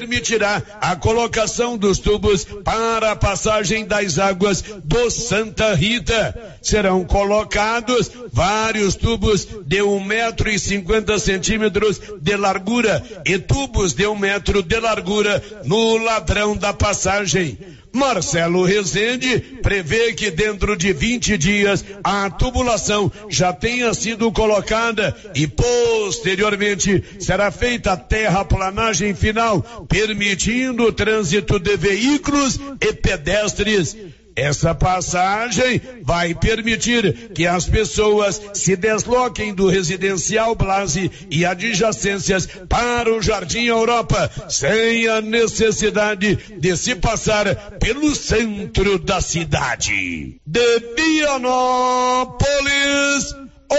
[0.00, 6.58] permitirá a colocação dos tubos para a passagem das águas do Santa Rita.
[6.62, 14.06] Serão colocados vários tubos de um metro e cinquenta centímetros de largura e tubos de
[14.06, 17.58] um metro de largura no ladrão da passagem.
[17.92, 25.46] Marcelo Rezende prevê que dentro de 20 dias a tubulação já tenha sido colocada e
[25.46, 33.96] posteriormente será feita a terraplanagem final, permitindo o trânsito de veículos e pedestres
[34.40, 43.12] essa passagem vai permitir que as pessoas se desloquem do residencial Blase e adjacências para
[43.12, 50.40] o Jardim Europa, sem a necessidade de se passar pelo centro da cidade.
[50.46, 52.40] De Vianópolis,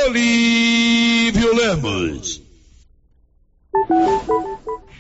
[0.06, 2.40] Olívio Lemos.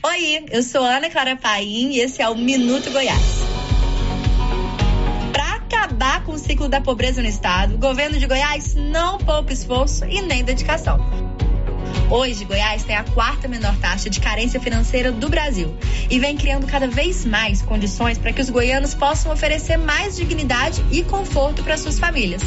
[0.04, 3.62] Oi, eu sou Ana Clara Paim e esse é o Minuto Goiás
[5.82, 10.06] acabar com o ciclo da pobreza no estado, o governo de Goiás não poupa esforço
[10.06, 11.00] e nem dedicação.
[12.08, 15.76] Hoje, Goiás tem a quarta menor taxa de carência financeira do Brasil
[16.08, 20.86] e vem criando cada vez mais condições para que os goianos possam oferecer mais dignidade
[20.92, 22.44] e conforto para suas famílias.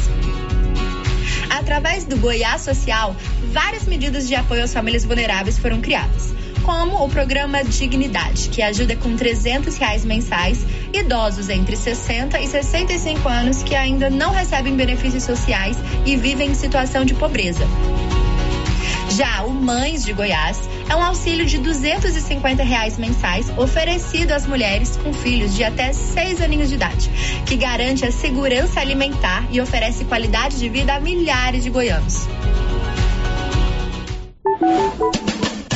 [1.49, 3.15] Através do Goiás Social,
[3.51, 6.33] várias medidas de apoio às famílias vulneráveis foram criadas
[6.65, 13.29] como o programa Dignidade, que ajuda com 300 reais mensais idosos entre 60 e 65
[13.29, 17.65] anos que ainda não recebem benefícios sociais e vivem em situação de pobreza.
[19.11, 24.97] Já o Mães de Goiás é um auxílio de 250 reais mensais oferecido às mulheres
[24.97, 27.09] com filhos de até 6 aninhos de idade,
[27.45, 32.27] que garante a segurança alimentar e oferece qualidade de vida a milhares de goianos.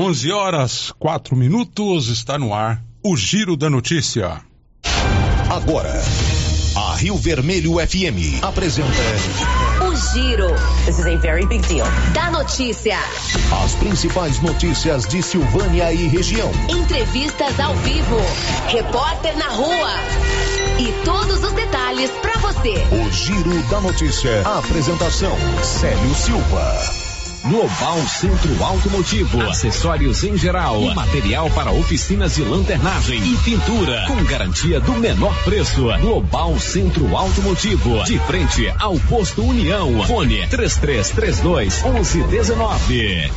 [0.00, 4.40] 11 horas 4 minutos está no ar o Giro da Notícia.
[5.50, 5.92] Agora,
[6.76, 8.92] a Rio Vermelho FM apresenta
[9.84, 10.54] o Giro.
[10.86, 11.84] This is a very big deal.
[12.14, 12.96] Da notícia.
[13.64, 16.52] As principais notícias de Silvânia e região.
[16.68, 18.18] Entrevistas ao vivo.
[18.68, 19.94] Repórter na rua.
[20.78, 22.74] E todos os detalhes para você.
[22.92, 24.46] O Giro da Notícia.
[24.46, 27.07] A apresentação: Célio Silva.
[27.44, 34.80] Global Centro Automotivo, acessórios em geral, material para oficinas de lanternagem e pintura, com garantia
[34.80, 35.86] do menor preço.
[36.00, 40.04] Global Centro Automotivo, de frente ao posto União.
[40.06, 43.30] Fone 3332 1119.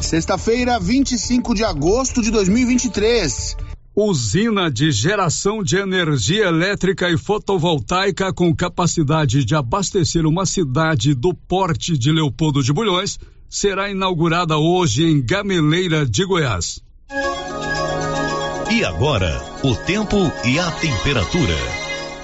[0.00, 3.56] Sexta-feira, 25 de agosto de 2023.
[4.00, 11.34] Usina de geração de energia elétrica e fotovoltaica com capacidade de abastecer uma cidade do
[11.34, 13.18] porte de Leopoldo de Bulhões
[13.50, 16.80] será inaugurada hoje em Gameleira de Goiás.
[18.70, 21.56] E agora, o tempo e a temperatura.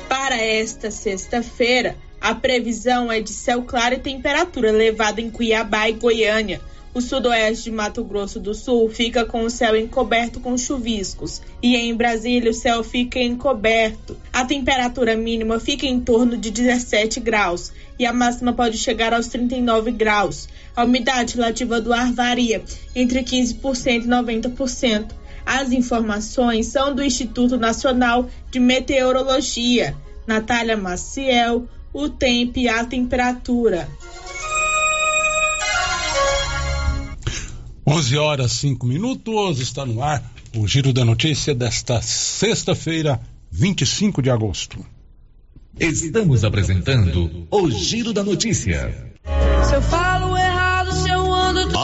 [0.08, 5.94] Para esta sexta-feira, a previsão é de céu claro e temperatura elevada em Cuiabá e
[5.94, 6.60] Goiânia
[6.94, 11.74] o sudoeste de Mato Grosso do Sul fica com o céu encoberto com chuviscos e
[11.74, 14.16] em Brasília o céu fica encoberto.
[14.32, 19.26] A temperatura mínima fica em torno de 17 graus e a máxima pode chegar aos
[19.26, 20.48] 39 graus.
[20.76, 22.62] A umidade relativa do ar varia
[22.94, 25.10] entre 15% e 90%.
[25.44, 29.96] As informações são do Instituto Nacional de Meteorologia.
[30.26, 33.88] Natália Maciel, o tempo e a temperatura.
[37.86, 40.22] 11 horas 5 minutos, está no ar
[40.56, 43.20] o Giro da Notícia desta sexta-feira,
[43.50, 44.84] 25 de agosto.
[45.78, 49.12] Estamos apresentando o Giro da Notícia.
[49.68, 49.82] Se eu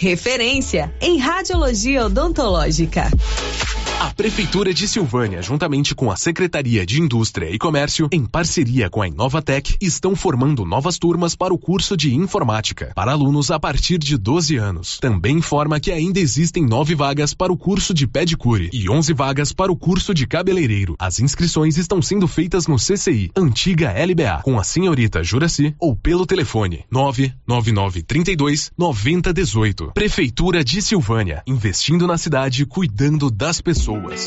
[0.00, 3.10] referência em radiologia odontológica.
[4.00, 9.02] A Prefeitura de Silvânia, juntamente com a Secretaria de Indústria e Comércio, em parceria com
[9.02, 13.98] a Inovatec, estão formando novas turmas para o curso de Informática, para alunos a partir
[13.98, 14.98] de 12 anos.
[14.98, 19.52] Também informa que ainda existem nove vagas para o curso de pedicure e 11 vagas
[19.52, 20.96] para o curso de cabeleireiro.
[20.98, 26.24] As inscrições estão sendo feitas no CCI, antiga LBA, com a senhorita Juraci ou pelo
[26.24, 29.89] telefone 99932 9018.
[29.94, 34.26] Prefeitura de Silvânia, investindo na cidade, cuidando das pessoas.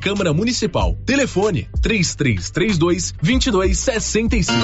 [0.00, 0.96] Câmara Municipal.
[1.04, 4.54] Telefone 3332 2265.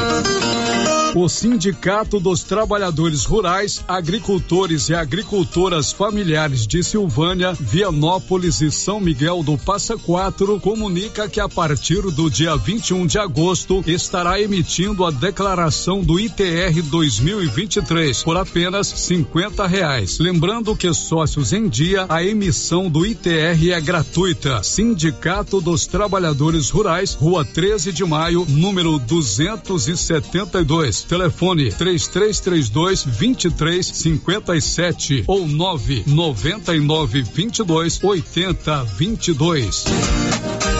[1.14, 9.42] O Sindicato dos Trabalhadores Rurais, Agricultores e Agricultoras Familiares de Silvânia, Vianópolis e São Miguel
[9.42, 15.10] do Passa Quatro comunica que a partir do dia 21 de agosto estará emitindo a
[15.10, 20.18] declaração do ITR 2023 por apenas 50 reais.
[20.18, 24.62] Lembrando que sócios em dia, a emissão do ITR é gratuita.
[24.62, 25.15] Sindicato
[25.62, 31.02] dos Trabalhadores Rurais, Rua 13 de Maio, número 272.
[31.02, 39.84] Telefone 3332 2357 ou 999 22 80 22.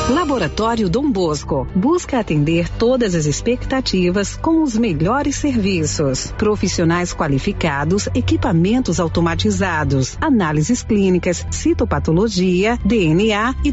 [0.09, 9.01] Laboratório Dom Bosco busca atender todas as expectativas com os melhores serviços, profissionais qualificados, equipamentos
[9.01, 13.73] automatizados, análises clínicas, citopatologia, DNA e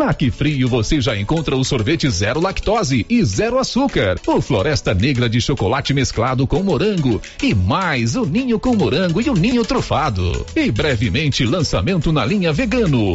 [0.00, 5.28] Lac Frio você já encontra o sorvete zero lactose e zero açúcar, o Floresta Negra
[5.28, 10.46] de chocolate mesclado com morango e mais o ninho com morango e o ninho trufado.
[10.56, 13.12] E brevemente lançamento na linha vegano.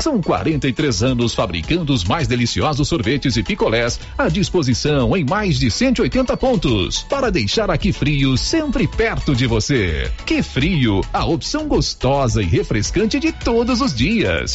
[0.00, 5.68] São 43 anos fabricando os mais deliciosos sorvetes e picolés à disposição em mais de
[5.68, 10.08] 180 pontos para deixar aqui frio sempre perto de você.
[10.24, 14.54] Que frio, a opção gostosa e refrescante de todos os dias.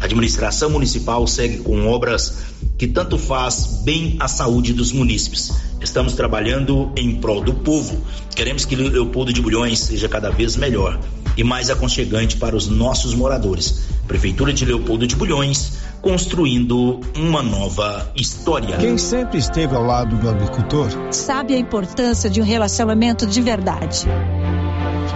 [0.00, 5.52] A administração municipal segue com obras que tanto faz bem à saúde dos munícipes.
[5.80, 8.00] Estamos trabalhando em prol do povo.
[8.34, 10.98] Queremos que Leopoldo de Bulhões seja cada vez melhor
[11.36, 13.86] e mais aconchegante para os nossos moradores.
[14.06, 18.76] Prefeitura de Leopoldo de Bulhões, construindo uma nova história.
[18.76, 24.06] Quem sempre esteve ao lado do agricultor sabe a importância de um relacionamento de verdade.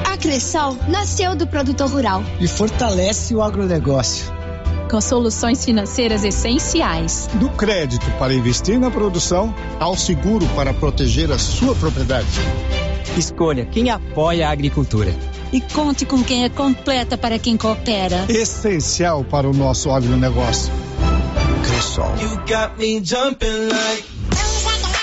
[0.04, 4.41] A Cressol nasceu do produtor rural e fortalece o agronegócio.
[4.92, 7.26] Com soluções financeiras essenciais.
[7.36, 12.28] Do crédito para investir na produção ao seguro para proteger a sua propriedade.
[13.16, 15.10] Escolha quem apoia a agricultura.
[15.50, 18.26] E conte com quem é completa para quem coopera.
[18.28, 20.70] Essencial para o nosso agronegócio.
[21.64, 22.12] Cressol.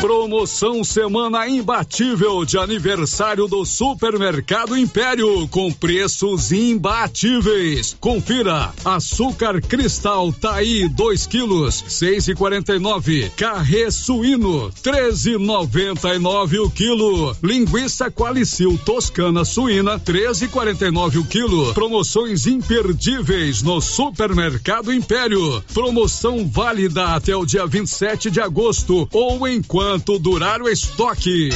[0.00, 7.94] Promoção Semana Imbatível de aniversário do Supermercado Império com preços imbatíveis.
[8.00, 13.30] Confira: açúcar cristal Taí 2 quilos 6,49.
[13.36, 17.36] Carré suíno 13,99 o quilo.
[17.42, 21.74] Linguiça Qualicil Toscana suína 13,49 o quilo.
[21.74, 25.62] Promoções imperdíveis no Supermercado Império.
[25.74, 31.50] Promoção válida até o dia 27 de agosto ou enquanto enquanto durar o estoque.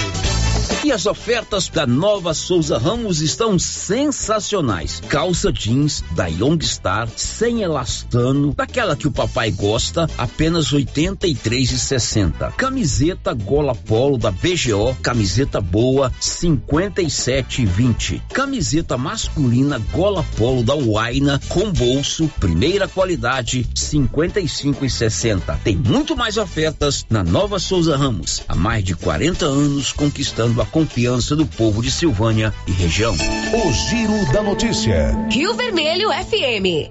[0.85, 5.01] E as ofertas da Nova Souza Ramos estão sensacionais.
[5.09, 12.53] Calça jeans da Youngstar sem elastano, daquela que o papai gosta, apenas R$ 83,60.
[12.53, 18.21] Camiseta gola polo da BGO, camiseta boa, R$ 57,20.
[18.33, 25.59] Camiseta masculina gola polo da Waina com bolso, primeira qualidade, R$ 55,60.
[25.65, 28.43] Tem muito mais ofertas na Nova Souza Ramos.
[28.49, 33.15] Há mais de 40 anos conquistando a confiança do povo de Silvânia e região.
[33.15, 35.13] O Giro da Notícia.
[35.31, 36.91] Rio Vermelho FM.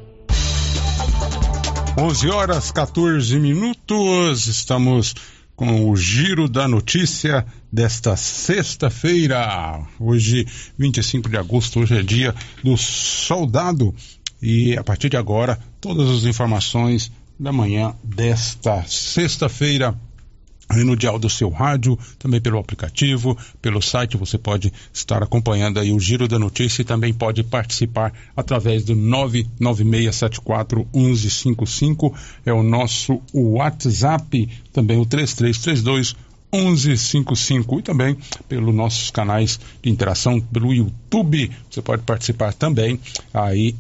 [1.98, 4.48] 11 horas 14 minutos.
[4.48, 5.14] Estamos
[5.56, 9.82] com o Giro da Notícia desta sexta-feira.
[10.00, 13.94] Hoje, 25 de agosto, hoje é dia do soldado.
[14.42, 19.96] E a partir de agora, todas as informações da manhã desta sexta-feira
[20.74, 25.80] aí no dial do seu rádio, também pelo aplicativo, pelo site, você pode estar acompanhando
[25.80, 32.14] aí o Giro da Notícia e também pode participar através do 99674 1155,
[32.46, 36.16] é o nosso WhatsApp, também o 3332
[36.54, 41.50] 1155 e também pelos nossos canais de interação pelo YouTube.
[41.70, 43.00] Você pode participar também
[43.34, 43.76] aí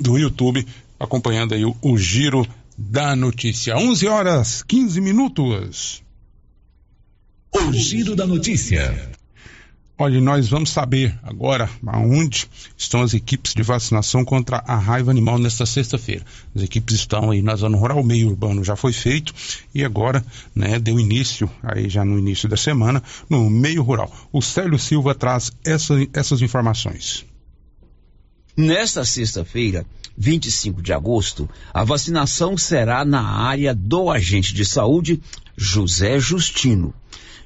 [0.00, 0.64] do YouTube,
[0.98, 3.76] acompanhando aí o, o Giro da notícia.
[3.76, 6.02] 11 horas 15 minutos.
[7.52, 9.12] O giro da notícia.
[9.98, 15.38] Olha, nós vamos saber agora aonde estão as equipes de vacinação contra a raiva animal
[15.38, 16.24] nesta sexta-feira.
[16.56, 19.32] As equipes estão aí na zona rural, o meio urbano já foi feito
[19.74, 20.24] e agora,
[20.54, 24.10] né, deu início aí já no início da semana no meio rural.
[24.32, 27.24] O Célio Silva traz essa, essas informações.
[28.56, 35.22] Nesta sexta-feira, 25 de agosto, a vacinação será na área do agente de saúde
[35.56, 36.92] José Justino,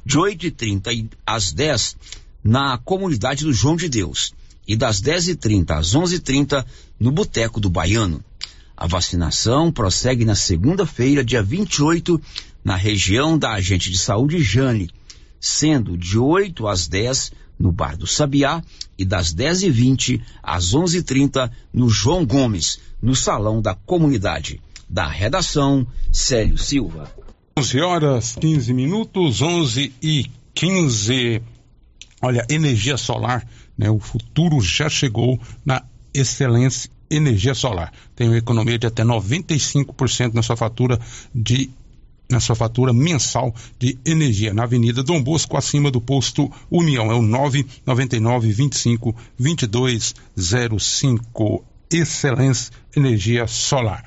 [0.05, 1.97] de 8h30 às 10
[2.43, 4.35] na comunidade do João de Deus.
[4.67, 6.67] E das 10h30 às 11h30
[6.99, 8.25] no Boteco do Baiano.
[8.77, 12.21] A vacinação prossegue na segunda-feira, dia 28,
[12.65, 14.91] na região da agente de saúde Jane,
[15.41, 18.63] sendo de 8 às 10 no Bar do Sabiá
[18.99, 24.61] e das 10h20 às 11h30 no João Gomes, no Salão da Comunidade.
[24.89, 27.13] Da redação, Célio Silva.
[27.59, 31.43] 11 horas 15 minutos, 11 e 15.
[32.23, 33.47] Olha, energia solar,
[33.77, 33.91] né?
[33.91, 35.83] O futuro já chegou na
[36.15, 37.93] excelência energia solar.
[38.15, 40.99] Tem uma economia de até 95% na sua fatura
[41.35, 41.71] de
[42.28, 47.11] na sua fatura mensal de energia na Avenida Dom Bosco, acima do posto União.
[47.11, 51.64] É o 999 25 2205.
[51.90, 54.04] Excelência Energia Solar.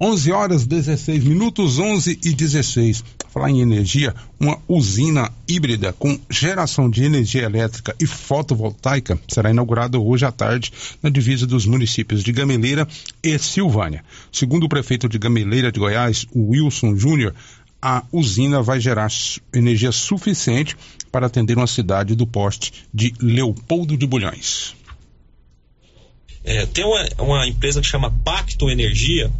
[0.00, 3.02] 11 horas 16 minutos, 11 e 16.
[3.30, 9.98] Falar em energia, uma usina híbrida com geração de energia elétrica e fotovoltaica será inaugurada
[9.98, 10.72] hoje à tarde
[11.02, 12.86] na divisa dos municípios de Gameleira
[13.24, 14.04] e Silvânia.
[14.30, 17.34] Segundo o prefeito de Gameleira de Goiás, Wilson Júnior,
[17.80, 19.08] a usina vai gerar
[19.54, 20.76] energia suficiente
[21.10, 24.74] para atender uma cidade do poste de Leopoldo de Bulhões.
[26.44, 29.30] É, tem uma, uma empresa que chama Pacto Energia,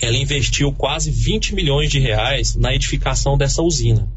[0.00, 4.08] ela investiu quase 20 milhões de reais na edificação dessa usina.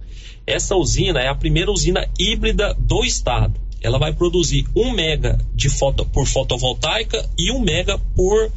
[0.45, 3.59] Essa usina é a primeira usina híbrida do estado.
[3.81, 8.51] Ela vai produzir 1 mega de foto, por fotovoltaica e 1 mega por,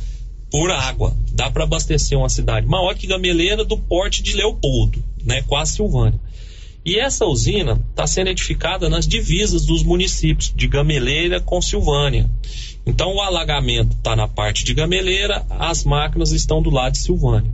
[0.51, 1.17] por água.
[1.33, 6.21] Dá para abastecer uma cidade maior que Gameleira do porte de Leopoldo, né, quase Silvânia.
[6.85, 12.29] E essa usina está sendo edificada nas divisas dos municípios de Gameleira com Silvânia.
[12.87, 17.53] Então o alagamento está na parte de Gameleira, as máquinas estão do lado de Silvânia.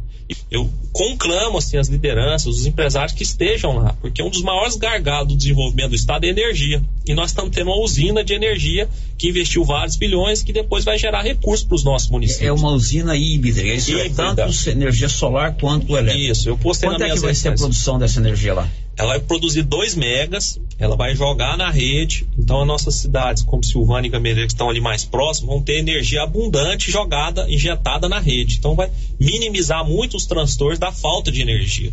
[0.51, 5.29] Eu conclamo assim, as lideranças, os empresários que estejam lá, porque um dos maiores gargalos
[5.29, 6.83] do desenvolvimento do Estado é a energia.
[7.07, 10.99] E nós estamos tendo uma usina de energia que investiu vários bilhões, que depois vai
[10.99, 12.49] gerar recursos para os nossos municípios.
[12.49, 14.35] É uma usina híbrida, isso é Híbrida.
[14.35, 16.33] tanto energia solar quanto elétrica.
[16.33, 18.69] Isso, eu postei Quanto na é minha que vai ser a produção dessa energia lá?
[18.99, 22.27] Ela vai produzir 2 megas, ela vai jogar na rede.
[22.39, 25.79] Então, as nossas cidades, como Silvânia e Gameleira, que estão ali mais próximos, vão ter
[25.79, 28.57] energia abundante jogada, injetada na rede.
[28.59, 31.93] Então, vai minimizar muito os transtornos da falta de energia.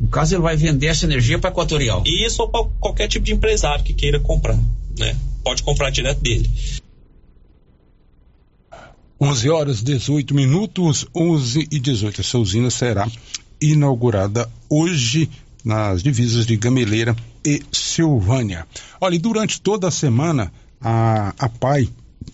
[0.00, 2.04] No caso, ele vai vender essa energia para Equatorial.
[2.06, 4.58] E isso ou para qualquer tipo de empresário que queira comprar.
[4.98, 5.16] Né?
[5.42, 6.48] Pode comprar direto dele.
[9.20, 12.20] 11 horas 18 minutos, 11 e 18.
[12.20, 13.06] Essa usina será
[13.60, 15.28] inaugurada hoje
[15.64, 17.14] nas divisas de Gameleira
[17.44, 18.66] e Silvânia.
[19.00, 21.88] Olha, e durante toda a semana, a, a PAI,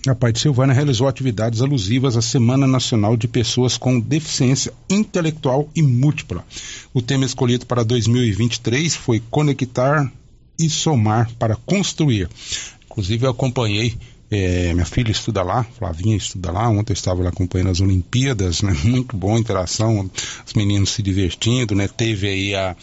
[0.09, 5.69] a PAI de Silvânia, realizou atividades alusivas à Semana Nacional de Pessoas com Deficiência Intelectual
[5.75, 6.45] e Múltipla.
[6.93, 10.11] O tema escolhido para 2023 foi Conectar
[10.59, 12.29] e Somar para Construir.
[12.87, 13.97] Inclusive, eu acompanhei
[14.29, 16.69] é, minha filha estuda lá, Flavinha estuda lá.
[16.69, 18.77] Ontem eu estava lá acompanhando as Olimpíadas, né?
[18.83, 20.11] Muito bom a interação,
[20.45, 21.87] os meninos se divertindo, né?
[21.87, 22.75] Teve aí a,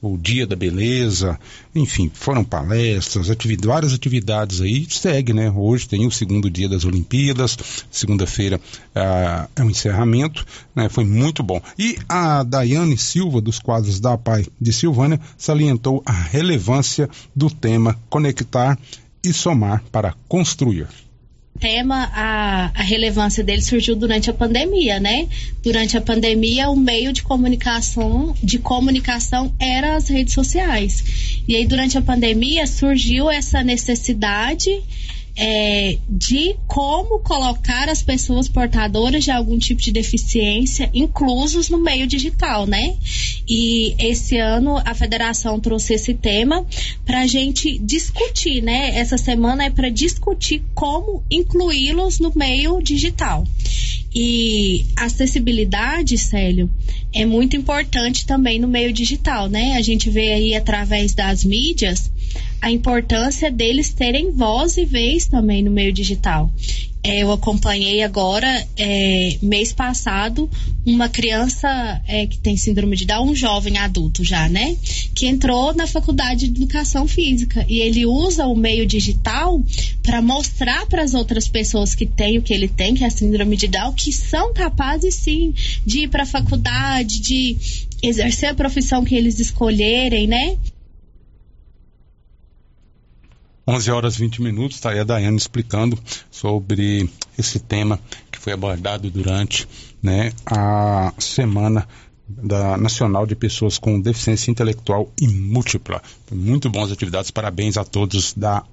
[0.00, 1.38] o Dia da Beleza,
[1.74, 4.86] enfim, foram palestras, atividades, várias atividades aí.
[4.88, 5.50] Segue, né?
[5.50, 7.56] Hoje tem o segundo dia das Olimpíadas,
[7.90, 8.60] segunda-feira
[8.94, 10.88] ah, é o encerramento, né?
[10.88, 11.60] Foi muito bom.
[11.76, 17.98] E a Daiane Silva, dos quadros da PAI de Silvânia, salientou a relevância do tema
[18.08, 18.78] Conectar
[19.24, 20.88] e somar para construir.
[21.60, 25.28] tema, a, a, relevância dele surgiu durante a pandemia, né?
[25.62, 31.04] Durante a pandemia, o meio de comunicação, de comunicação era as redes sociais.
[31.46, 34.82] E aí, durante a pandemia, surgiu essa necessidade
[35.36, 42.06] é, de como colocar as pessoas portadoras de algum tipo de deficiência inclusos no meio
[42.06, 42.96] digital, né?
[43.48, 46.66] E esse ano a federação trouxe esse tema
[47.04, 48.98] para a gente discutir, né?
[48.98, 53.46] Essa semana é para discutir como incluí-los no meio digital.
[54.14, 56.70] E acessibilidade, Célio,
[57.12, 59.74] é muito importante também no meio digital, né?
[59.74, 62.10] A gente vê aí através das mídias
[62.60, 66.50] a importância deles terem voz e vez também no meio digital.
[67.04, 70.48] É, eu acompanhei agora, é, mês passado,
[70.86, 74.76] uma criança é, que tem síndrome de Down, um jovem adulto já, né?
[75.12, 79.60] Que entrou na faculdade de educação física e ele usa o meio digital
[80.00, 83.10] para mostrar para as outras pessoas que têm o que ele tem, que é a
[83.10, 85.52] síndrome de Down, que são capazes sim
[85.84, 87.56] de ir para a faculdade, de
[88.02, 90.58] exercer a profissão que eles escolherem, né?
[93.66, 95.98] 11 horas 20 minutos, está aí a Daiane explicando
[96.30, 97.98] sobre esse tema
[98.30, 99.68] que foi abordado durante
[100.02, 101.86] né, a semana
[102.28, 106.02] da Nacional de Pessoas com Deficiência Intelectual e Múltipla.
[106.30, 108.64] Muito boas atividades, parabéns a todos da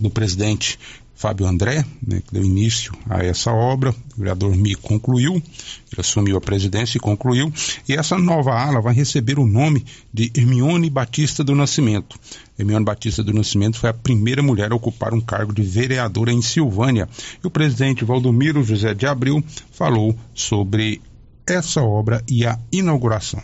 [0.00, 0.78] do presidente
[1.20, 3.90] Fábio André, né, que deu início a essa obra.
[3.90, 7.52] O vereador Mi concluiu, ele assumiu a presidência e concluiu.
[7.86, 12.18] E essa nova ala vai receber o nome de Hermione Batista do Nascimento.
[12.60, 16.42] Hermione Batista do Nascimento foi a primeira mulher a ocupar um cargo de vereadora em
[16.42, 17.08] Silvânia.
[17.42, 19.42] E o presidente Valdomiro José de Abril
[19.72, 21.00] falou sobre
[21.46, 23.42] essa obra e a inauguração.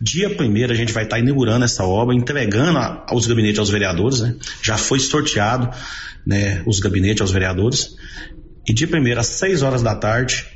[0.00, 2.78] Dia 1 a gente vai estar inaugurando essa obra, entregando
[3.12, 4.36] os gabinetes aos vereadores, né?
[4.62, 5.70] Já foi sorteado
[6.26, 7.96] né, os gabinetes aos vereadores.
[8.68, 10.46] E dia 1 às 6 horas da tarde,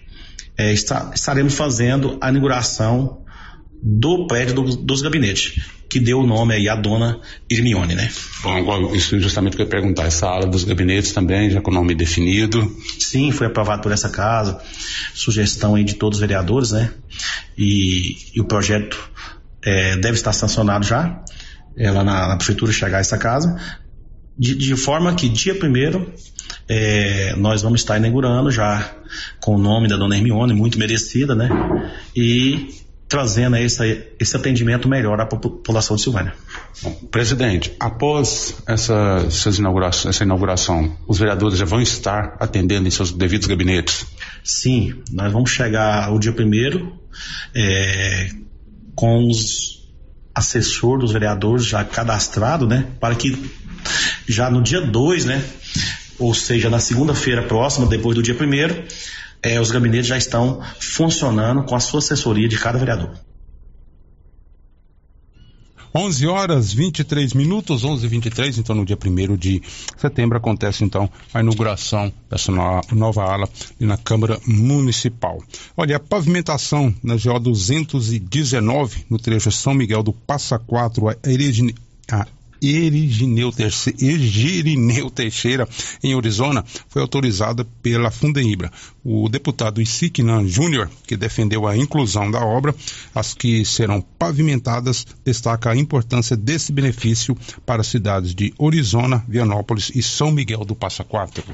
[0.56, 3.24] é, está, estaremos fazendo a inauguração
[3.82, 8.10] do prédio do, dos gabinetes, que deu o nome aí à dona Irmione, né?
[8.42, 11.74] Bom, isso justamente que eu ia perguntar, essa ala dos gabinetes também, já com o
[11.74, 12.76] nome definido?
[12.98, 14.60] Sim, foi aprovado por essa casa,
[15.14, 16.90] sugestão aí de todos os vereadores, né?
[17.56, 18.98] E, e o projeto
[19.62, 21.22] é, deve estar sancionado já,
[21.76, 23.56] é, lá na, na prefeitura chegar a essa casa,
[24.38, 26.12] de, de forma que dia primeiro
[26.68, 28.94] é, nós vamos estar inaugurando já
[29.40, 31.48] com o nome da dona Hermione, muito merecida, né?
[32.14, 32.68] E
[33.08, 36.34] trazendo esse, esse atendimento melhor à população de Silvânia.
[37.10, 39.26] Presidente, após essa,
[39.58, 44.06] inauguração, essa inauguração, os vereadores já vão estar atendendo em seus devidos gabinetes?
[44.44, 46.98] Sim, nós vamos chegar o dia primeiro
[47.54, 48.30] é,
[48.94, 49.88] com os
[50.34, 52.86] assessores dos vereadores já cadastrados, né?
[53.00, 53.50] Para que
[54.26, 55.42] já no dia 2, né?
[56.18, 58.38] Ou seja, na segunda-feira próxima, depois do dia 1
[59.42, 63.10] é, os gabinetes já estão funcionando com a sua assessoria de cada vereador.
[65.94, 69.62] 11 horas 23 minutos, 11 e 23 então no dia 1 de
[69.96, 72.52] setembro acontece então a inauguração dessa
[72.92, 73.48] nova ala
[73.80, 75.42] na Câmara Municipal.
[75.76, 81.16] Olha, a pavimentação na GO 219, no trecho São Miguel do Passa Quatro, a
[82.62, 83.50] Erigineu
[85.10, 85.68] Teixeira,
[86.02, 88.70] em Arizona, foi autorizada pela Fundeibra.
[89.04, 92.74] O deputado Isiknan Júnior, que defendeu a inclusão da obra,
[93.14, 99.90] as que serão pavimentadas, destaca a importância desse benefício para as cidades de Arizona, Vianópolis
[99.94, 101.44] e São Miguel do Passa Quatro.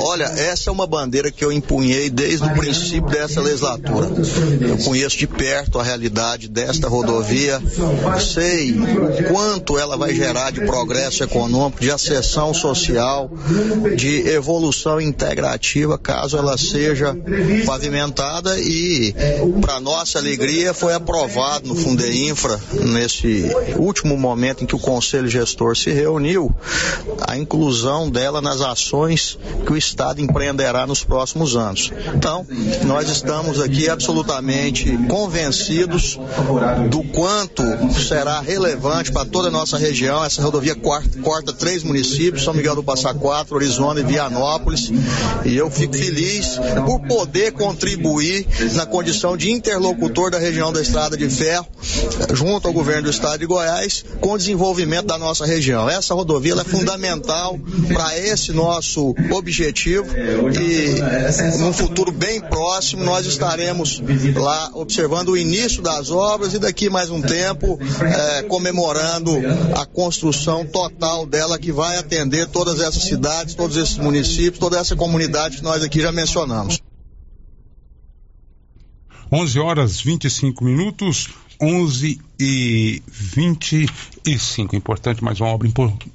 [0.00, 4.08] Olha, essa é uma bandeira que eu empunhei desde o princípio dessa legislatura.
[4.60, 7.60] Eu conheço de perto a realidade desta rodovia,
[8.20, 8.74] sei
[9.30, 13.30] quanto ela vai gerar de progresso econômico, de acessão social,
[13.96, 17.16] de evolução integrativa, caso ela seja
[17.66, 19.14] pavimentada e,
[19.60, 25.76] para nossa alegria, foi aprovado no Fundeinfra, nesse último momento em que o Conselho Gestor
[25.76, 26.54] se reuniu,
[27.26, 29.33] a inclusão dela nas ações
[29.64, 31.92] que o Estado empreenderá nos próximos anos.
[32.14, 32.46] Então,
[32.84, 36.18] nós estamos aqui absolutamente convencidos
[36.90, 40.24] do quanto será relevante para toda a nossa região.
[40.24, 44.90] Essa rodovia corta, três municípios, São Miguel do Passa Quatro, Horizonte e Vianópolis.
[45.44, 51.16] E eu fico feliz por poder contribuir na condição de interlocutor da região da Estrada
[51.16, 51.66] de Ferro,
[52.32, 55.88] junto ao governo do Estado de Goiás, com o desenvolvimento da nossa região.
[55.88, 57.58] Essa rodovia é fundamental
[57.92, 64.02] para esse nosso objetivo e num futuro bem próximo nós estaremos
[64.34, 69.30] lá observando o início das obras e daqui mais um tempo é, comemorando
[69.74, 74.96] a construção total dela que vai atender todas essas cidades, todos esses municípios, toda essa
[74.96, 76.80] comunidade que nós aqui já mencionamos.
[79.32, 84.74] 11 horas 25 minutos, 11 e 25.
[84.74, 85.68] Importante, mais uma obra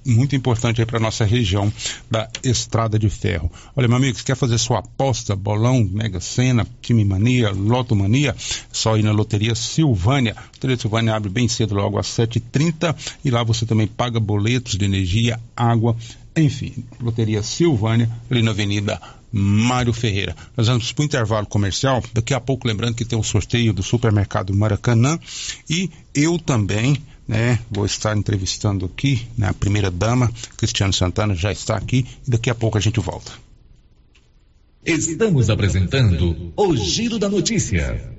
[0.05, 1.71] muito importante aí para nossa região
[2.09, 3.51] da Estrada de Ferro.
[3.75, 8.35] Olha, meu amigo, se quer fazer sua aposta, bolão, Mega Sena, Time Mania, Loto Mania,
[8.71, 10.35] só ir na Loteria Silvânia.
[10.37, 14.75] A Loteria Silvânia abre bem cedo, logo às 7h30, e lá você também paga boletos
[14.77, 15.95] de energia, água,
[16.39, 16.83] enfim.
[16.99, 18.99] Loteria Silvânia, ali na Avenida
[19.31, 20.35] Mário Ferreira.
[20.57, 22.03] Nós vamos para o intervalo comercial.
[22.13, 25.19] Daqui a pouco, lembrando que tem um sorteio do supermercado Maracanã.
[25.69, 26.97] E eu também,
[27.27, 32.05] né, vou estar entrevistando aqui, né, a primeira dama, Cristiano Santana, já está aqui.
[32.27, 33.31] E daqui a pouco a gente volta.
[34.85, 38.18] Estamos apresentando o Giro da Notícia.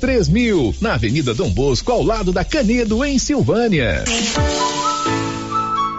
[0.00, 4.04] 3000 na Avenida Dom Bosco, ao lado da Canedo, em Silvânia.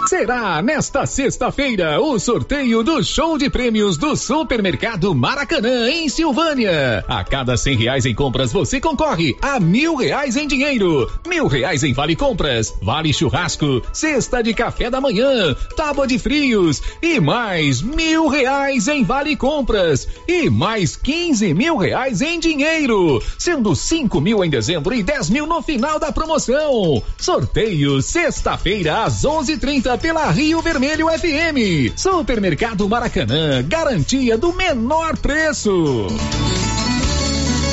[0.07, 7.05] Será nesta sexta-feira o sorteio do show de prêmios do Supermercado Maracanã, em Silvânia.
[7.07, 11.83] A cada cem reais em compras, você concorre a mil reais em dinheiro, mil reais
[11.83, 17.81] em vale compras, vale churrasco, cesta de café da manhã, tábua de frios e mais
[17.81, 24.43] mil reais em vale compras e mais quinze mil reais em dinheiro, sendo cinco mil
[24.43, 27.01] em dezembro e dez mil no final da promoção.
[27.17, 31.95] Sorteio sexta-feira às onze trinta pela Rio Vermelho FM.
[31.95, 36.07] Supermercado Maracanã, garantia do menor preço.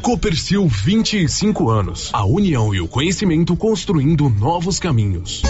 [0.00, 2.10] Copercil 25 anos.
[2.12, 5.42] A união e o conhecimento construindo novos caminhos.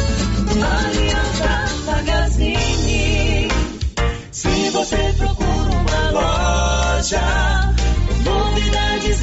[4.31, 7.75] Se você procura uma loja,
[8.25, 9.23] novidades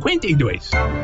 [0.00, 1.03] 52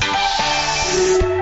[0.00, 1.41] Yeah.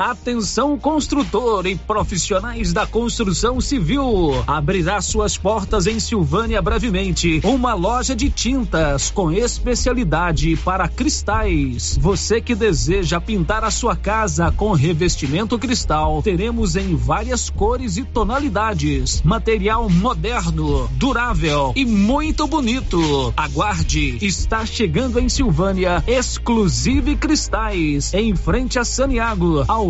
[0.00, 4.42] Atenção construtor e profissionais da construção civil.
[4.46, 7.42] Abrirá suas portas em Silvânia brevemente.
[7.44, 11.98] Uma loja de tintas com especialidade para cristais.
[12.00, 18.02] Você que deseja pintar a sua casa com revestimento cristal, teremos em várias cores e
[18.02, 19.20] tonalidades.
[19.20, 23.34] Material moderno, durável e muito bonito.
[23.36, 29.89] Aguarde, está chegando em Silvânia Exclusive Cristais, em frente a Saniago, ao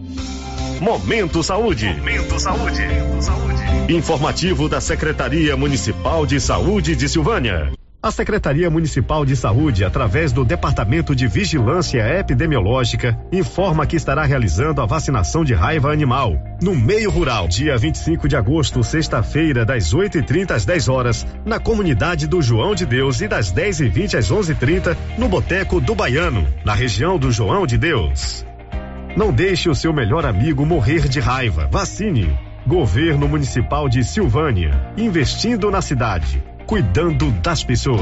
[0.81, 1.93] Momento Saúde.
[1.93, 2.81] Momento Saúde.
[3.87, 7.71] Informativo da Secretaria Municipal de Saúde de Silvânia.
[8.01, 14.81] A Secretaria Municipal de Saúde, através do Departamento de Vigilância Epidemiológica, informa que estará realizando
[14.81, 20.49] a vacinação de raiva animal no meio rural, dia 25 de agosto, sexta-feira, das 8h30
[20.49, 25.29] às 10 horas, na comunidade do João de Deus e das 10h20 às 11h30 no
[25.29, 28.43] Boteco do Baiano, na região do João de Deus.
[29.15, 31.67] Não deixe o seu melhor amigo morrer de raiva.
[31.69, 32.37] Vacine.
[32.65, 34.93] Governo Municipal de Silvânia.
[34.95, 36.41] Investindo na cidade.
[36.65, 38.01] Cuidando das pessoas.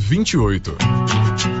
[0.09, 1.60] 28.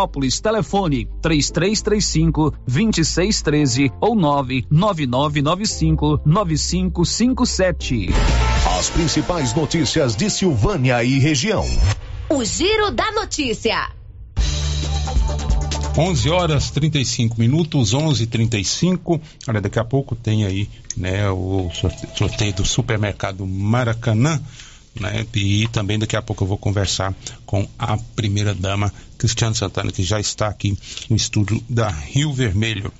[0.00, 0.40] Vianópolis.
[0.40, 8.08] Telefone 3335 2613 ou 99995 9557.
[8.78, 11.64] As principais notícias de Silvânia e região.
[12.28, 13.90] O Giro da Notícia.
[15.98, 19.18] 11 horas 35 minutos, 11:35.
[19.48, 24.38] Olha, daqui a pouco tem aí, né, o sorte- sorteio do supermercado Maracanã
[25.00, 25.26] né?
[25.34, 30.02] E também daqui a pouco eu vou conversar com a primeira dama, Cristiane Santana, que
[30.02, 30.76] já está aqui
[31.08, 32.92] no estúdio da Rio Vermelho.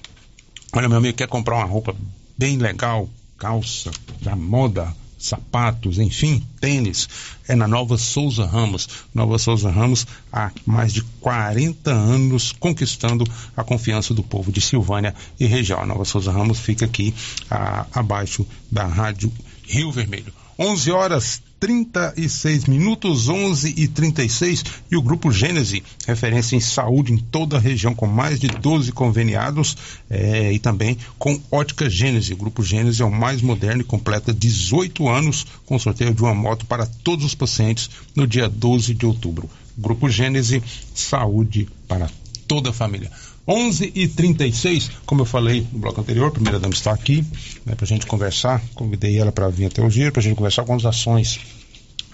[0.72, 1.94] Olha, meu amigo, quer comprar uma roupa
[2.36, 3.90] bem legal, calça,
[4.20, 7.09] da moda, sapatos, enfim, tênis,
[7.49, 8.88] é na Nova Souza Ramos.
[9.14, 13.24] Nova Souza Ramos há mais de 40 anos conquistando
[13.57, 15.80] a confiança do povo de Silvânia e região.
[15.80, 17.14] A Nova Souza Ramos fica aqui
[17.51, 19.32] a, abaixo da Rádio
[19.62, 20.32] Rio Vermelho.
[20.59, 27.19] 11 horas 36 minutos, 11 e 36, e o Grupo Gênese, referência em saúde em
[27.19, 29.77] toda a região, com mais de 12 conveniados
[30.09, 32.35] é, e também com Ótica Gênese.
[32.35, 36.37] O Grupo Gênese é o mais moderno e completa 18 anos com sorteio de uma
[36.37, 39.51] moto para todos os pacientes no dia 12 de outubro.
[39.77, 40.62] Grupo Gênese,
[40.95, 42.09] saúde para
[42.47, 43.11] toda a família.
[43.49, 47.25] 11 e 36 como eu falei no bloco anterior, a primeira dama está aqui
[47.64, 48.62] né, para a gente conversar.
[48.73, 51.55] Convidei ela para vir até o giro para a gente conversar com as ações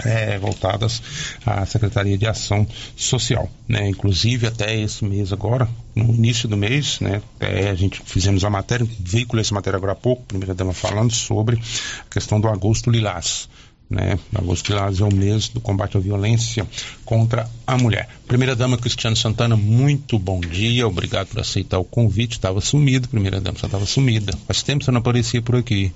[0.05, 1.03] é, voltadas
[1.45, 2.66] à Secretaria de Ação
[2.97, 3.51] Social.
[3.68, 3.88] Né?
[3.88, 8.51] Inclusive, até esse mês agora, no início do mês, né, é, a gente fizemos a
[8.51, 12.90] matéria, veiculei essa matéria agora há pouco, primeira dama falando sobre a questão do agosto
[12.90, 13.49] lilás
[13.93, 14.18] né?
[14.34, 16.66] Agosto Lilás é o mês do combate à violência
[17.05, 18.09] contra a mulher.
[18.26, 22.32] Primeira dama Cristiane Santana, muito bom dia, obrigado por aceitar o convite.
[22.32, 24.32] Estava sumido, primeira dama, você estava sumida.
[24.47, 25.93] Faz tempo que você não aparecia por aqui.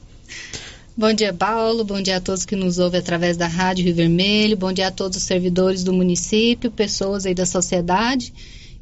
[0.99, 1.85] Bom dia, Paulo.
[1.85, 4.57] Bom dia a todos que nos ouvem através da Rádio Rio Vermelho.
[4.57, 8.33] Bom dia a todos os servidores do município, pessoas aí da sociedade.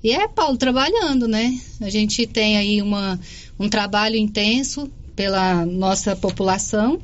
[0.00, 1.58] E é, Paulo, trabalhando, né?
[1.80, 3.18] A gente tem aí uma,
[3.58, 7.00] um trabalho intenso pela nossa população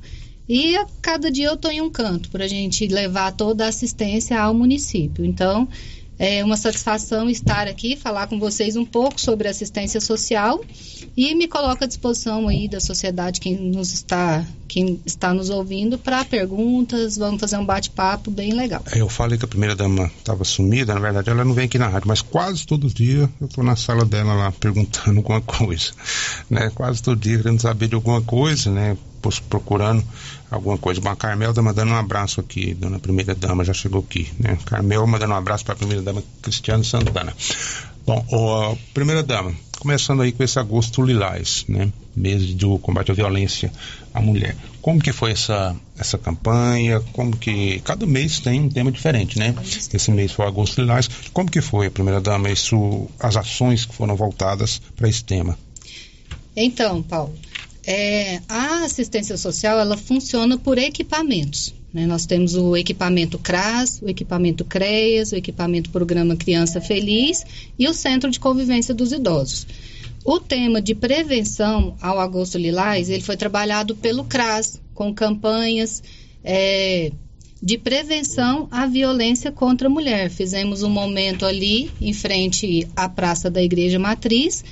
[0.48, 3.68] e a cada dia eu estou em um canto para a gente levar toda a
[3.68, 5.24] assistência ao município.
[5.24, 5.66] Então,
[6.21, 10.62] é uma satisfação estar aqui, falar com vocês um pouco sobre assistência social
[11.16, 15.99] e me coloco à disposição aí da sociedade quem nos está quem está nos ouvindo
[15.99, 18.83] para perguntas, vamos fazer um bate-papo bem legal.
[18.93, 21.79] É, eu falei que a primeira dama estava sumida, na verdade ela não vem aqui
[21.79, 25.91] na rádio, mas quase todo dia eu estou na sala dela lá perguntando alguma coisa,
[26.51, 26.71] né?
[26.75, 28.97] Quase todo dia querendo saber de alguma coisa, né?
[29.49, 30.03] procurando
[30.51, 31.01] alguma coisa.
[31.01, 34.59] Bom, a Carmel tá mandando um abraço aqui, dona primeira dama já chegou aqui, né?
[34.66, 37.32] Carmel mandando um abraço para a primeira dama Cristiano Santana.
[38.07, 41.92] Bom, ó, primeira dama, começando aí com esse agosto lilás, né?
[42.16, 43.72] Mês do combate à violência
[44.12, 44.57] à mulher.
[44.82, 47.01] Como que foi essa essa campanha?
[47.12, 49.55] Como que cada mês tem um tema diferente, né?
[49.92, 51.09] Esse mês foi agosto lilás.
[51.32, 55.57] Como que foi primeira dama isso as ações que foram voltadas para esse tema?
[56.57, 57.34] Então, Paulo,
[57.91, 61.74] é, a assistência social ela funciona por equipamentos.
[61.93, 62.07] Né?
[62.07, 67.45] Nós temos o equipamento CRAS, o equipamento CREAS, o equipamento Programa Criança Feliz
[67.76, 69.66] e o Centro de Convivência dos Idosos.
[70.24, 76.01] O tema de prevenção ao agosto lilás, ele foi trabalhado pelo CRAS, com campanhas
[76.45, 77.11] é,
[77.61, 80.30] de prevenção à violência contra a mulher.
[80.30, 84.62] Fizemos um momento ali em frente à Praça da Igreja Matriz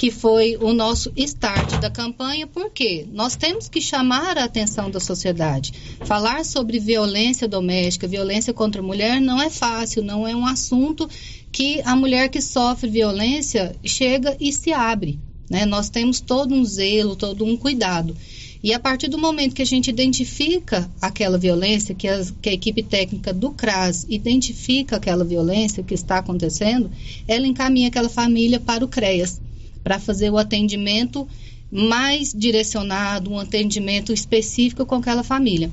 [0.00, 4.98] que foi o nosso start da campanha, porque nós temos que chamar a atenção da
[4.98, 5.74] sociedade.
[6.06, 11.06] Falar sobre violência doméstica, violência contra a mulher não é fácil, não é um assunto
[11.52, 15.20] que a mulher que sofre violência chega e se abre.
[15.50, 15.66] Né?
[15.66, 18.16] Nós temos todo um zelo, todo um cuidado.
[18.64, 22.08] E a partir do momento que a gente identifica aquela violência, que
[22.40, 26.90] que a, equipe técnica do CRAS identifica aquela violência que está acontecendo,
[27.28, 29.42] ela encaminha aquela família para o CREAS
[29.82, 31.26] para fazer o atendimento
[31.70, 35.70] mais direcionado, um atendimento específico com aquela família.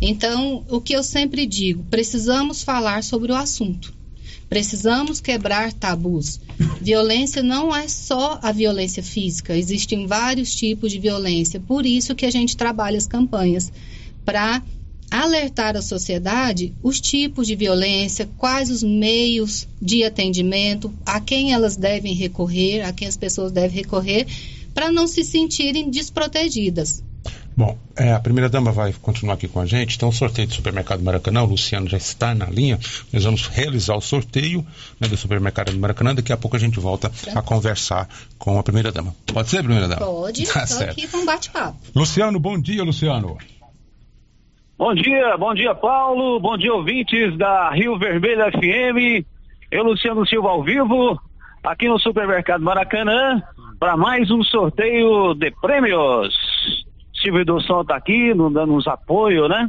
[0.00, 3.94] Então, o que eu sempre digo, precisamos falar sobre o assunto.
[4.48, 6.40] Precisamos quebrar tabus.
[6.80, 11.58] Violência não é só a violência física, existem vários tipos de violência.
[11.58, 13.72] Por isso que a gente trabalha as campanhas
[14.24, 14.62] para
[15.10, 21.76] alertar a sociedade os tipos de violência, quais os meios de atendimento, a quem elas
[21.76, 24.26] devem recorrer, a quem as pessoas devem recorrer,
[24.74, 27.02] para não se sentirem desprotegidas.
[27.56, 29.96] Bom, é, a primeira dama vai continuar aqui com a gente.
[29.96, 32.78] Então, o sorteio do supermercado Maracanã, o Luciano já está na linha.
[33.10, 34.64] Nós vamos realizar o sorteio
[35.00, 36.14] né, do supermercado do Maracanã.
[36.14, 38.06] Daqui a pouco a gente volta a conversar
[38.38, 39.16] com a primeira dama.
[39.24, 40.04] Pode ser, primeira dama?
[40.04, 41.78] Pode, estou tá aqui com um bate-papo.
[41.94, 43.38] Luciano, bom dia, Luciano.
[44.78, 49.24] Bom dia, bom dia Paulo, bom dia ouvintes da Rio Vermelho FM.
[49.70, 51.18] Eu, Luciano Silva, ao vivo,
[51.64, 53.42] aqui no Supermercado Maracanã,
[53.80, 56.36] para mais um sorteio de prêmios.
[57.22, 59.66] Silvio do Som está aqui, dando uns apoio, né?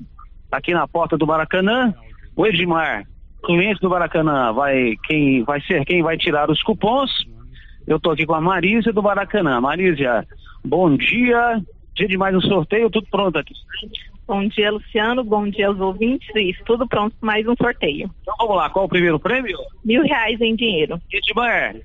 [0.50, 1.94] Tá aqui na porta do Maracanã.
[2.36, 3.06] O Edmar,
[3.46, 7.10] cliente do Maracanã, vai, quem, vai ser quem vai tirar os cupons.
[7.88, 9.62] Eu estou aqui com a Marísia do Maracanã.
[9.62, 10.28] Marísia,
[10.66, 11.62] bom dia.
[11.96, 13.54] Dia de mais um sorteio, tudo pronto aqui.
[14.28, 15.24] Bom dia, Luciano.
[15.24, 16.28] Bom dia aos ouvintes.
[16.36, 18.12] Isso, tudo pronto para mais um sorteio.
[18.22, 19.58] Então vamos lá, qual o primeiro prêmio?
[19.86, 21.00] Mil reais em dinheiro.
[21.12, 21.76] Edmar,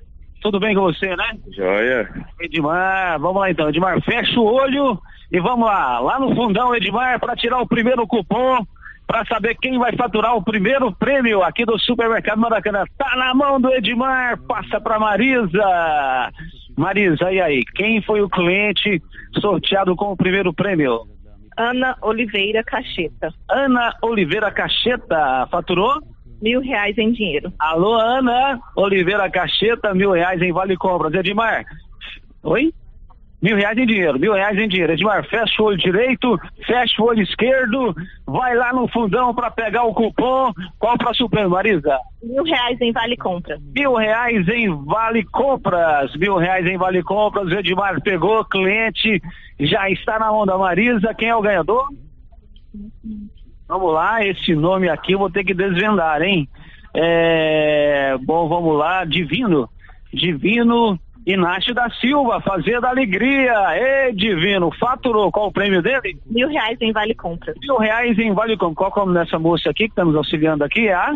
[0.41, 1.37] tudo bem com você, né?
[1.55, 2.09] Joia.
[2.41, 3.69] Edmar, vamos lá então.
[3.69, 4.99] Edmar, fecha o olho
[5.31, 5.99] e vamos lá.
[5.99, 8.57] Lá no fundão, Edmar, para tirar o primeiro cupom,
[9.07, 12.83] para saber quem vai faturar o primeiro prêmio aqui do Supermercado Maracanã.
[12.97, 16.29] Tá na mão do Edmar, passa para Marisa.
[16.77, 17.63] Marisa, e aí?
[17.73, 19.01] Quem foi o cliente
[19.39, 21.12] sorteado com o primeiro prêmio?
[21.57, 23.33] Ana Oliveira Cacheta.
[23.49, 26.01] Ana Oliveira Cacheta, faturou?
[26.41, 27.53] Mil reais em dinheiro.
[27.59, 31.13] Alô, Ana Oliveira Cacheta, mil reais em Vale Compras.
[31.13, 31.63] Edmar,
[32.43, 32.73] oi?
[33.43, 34.93] Mil reais em dinheiro, mil reais em dinheiro.
[34.93, 37.93] Edmar, fecha o olho direito, fecha o olho esquerdo,
[38.25, 40.53] vai lá no fundão para pegar o cupom.
[40.79, 41.99] Qual para Supremo, Marisa?
[42.23, 43.59] Mil reais em Vale Compras.
[43.75, 47.49] Mil reais em Vale Compras, mil reais em Vale Compras.
[47.49, 49.21] O Edmar pegou, cliente
[49.59, 51.13] já está na mão da Marisa.
[51.13, 51.85] Quem é o ganhador?
[53.67, 56.47] Vamos lá, esse nome aqui eu vou ter que desvendar, hein?
[56.95, 58.15] É...
[58.21, 59.69] Bom, vamos lá, Divino.
[60.13, 63.53] Divino Inácio da Silva, Fazenda Alegria.
[63.75, 65.31] Ê, Divino, faturou.
[65.31, 66.17] Qual o prêmio dele?
[66.25, 67.55] Mil reais em Vale Compras.
[67.61, 68.91] Mil reais em Vale Compras.
[68.91, 70.87] Qual é o nome dessa moça aqui que está nos auxiliando aqui?
[70.87, 71.15] É a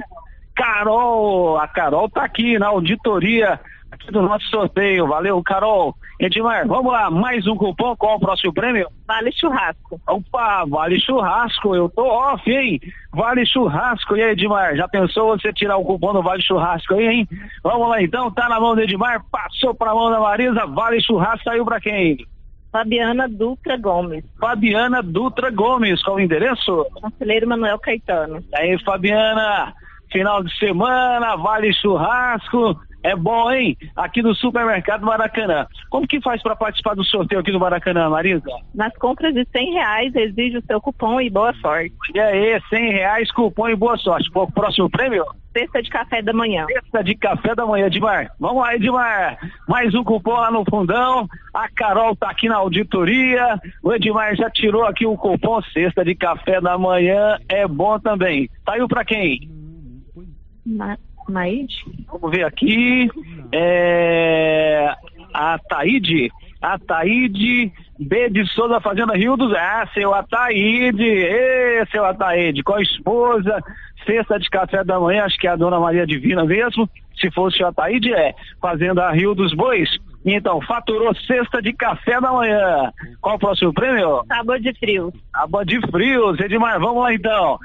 [0.56, 1.58] Carol.
[1.58, 3.60] A Carol tá aqui na auditoria
[3.98, 5.08] aqui do nosso sorteio.
[5.08, 5.96] Valeu, Carol.
[6.20, 7.96] Edmar, vamos lá, mais um cupom.
[7.96, 8.88] Qual o próximo prêmio?
[9.08, 10.00] Vale churrasco.
[10.08, 11.76] Opa, vale churrasco.
[11.76, 12.80] Eu tô off, hein?
[13.14, 14.16] Vale churrasco.
[14.16, 17.30] E aí, Edmar, já pensou você tirar o cupom do Vale Churrasco aí, hein?
[17.64, 21.44] Vamos lá então, tá na mão do Edmar, passou pra mão da Marisa, Vale Churrasco
[21.44, 22.18] saiu pra quem?
[22.72, 24.24] Fabiana Dutra Gomes.
[24.40, 26.86] Fabiana Dutra Gomes, qual o endereço?
[27.02, 28.44] Conselheiro Manuel Caetano.
[28.52, 29.74] E aí, Fabiana,
[30.12, 32.87] final de semana, Vale Churrasco.
[33.04, 33.78] É bom, hein?
[33.96, 35.68] Aqui no Supermercado Maracanã.
[35.90, 38.44] Como que faz para participar do sorteio aqui do Maracanã, Marisa?
[38.74, 41.94] Nas compras de cem reais, exige o seu cupom e boa sorte.
[42.14, 44.30] E aí, cem reais, cupom e boa sorte.
[44.34, 45.26] O próximo prêmio?
[45.58, 46.66] Cesta de café da manhã.
[46.68, 48.32] Cesta de café da manhã, Edmar.
[48.40, 49.38] Vamos lá, Edmar.
[49.68, 51.28] Mais um cupom lá no fundão.
[51.54, 53.60] A Carol tá aqui na auditoria.
[53.82, 57.38] O Edmar já tirou aqui o cupom Cesta de café da manhã.
[57.50, 58.50] É bom também.
[58.66, 59.50] Saiu para quem?
[60.66, 60.98] Ma
[61.30, 61.76] Maide?
[62.12, 63.10] Vamos ver aqui.
[63.52, 64.94] É...
[65.34, 66.32] A Taíde.
[66.62, 69.54] A Taíde B de Souza Fazenda Rio dos.
[69.54, 71.04] Ah, seu Ataíde.
[71.04, 72.64] Ê, seu Ataíde.
[72.64, 73.64] Com a esposa.
[74.06, 75.26] Cesta de café da manhã.
[75.26, 76.90] Acho que é a dona Maria Divina mesmo.
[77.20, 78.34] Se fosse o Ataíde, é.
[78.62, 79.90] Fazenda Rio dos Bois.
[80.26, 82.92] Então, faturou cesta de café da manhã.
[83.22, 84.24] Qual o próximo prêmio?
[84.28, 85.14] Tábua de frios.
[85.32, 86.40] Tábua de frios.
[86.40, 87.58] Edmar, vamos lá então.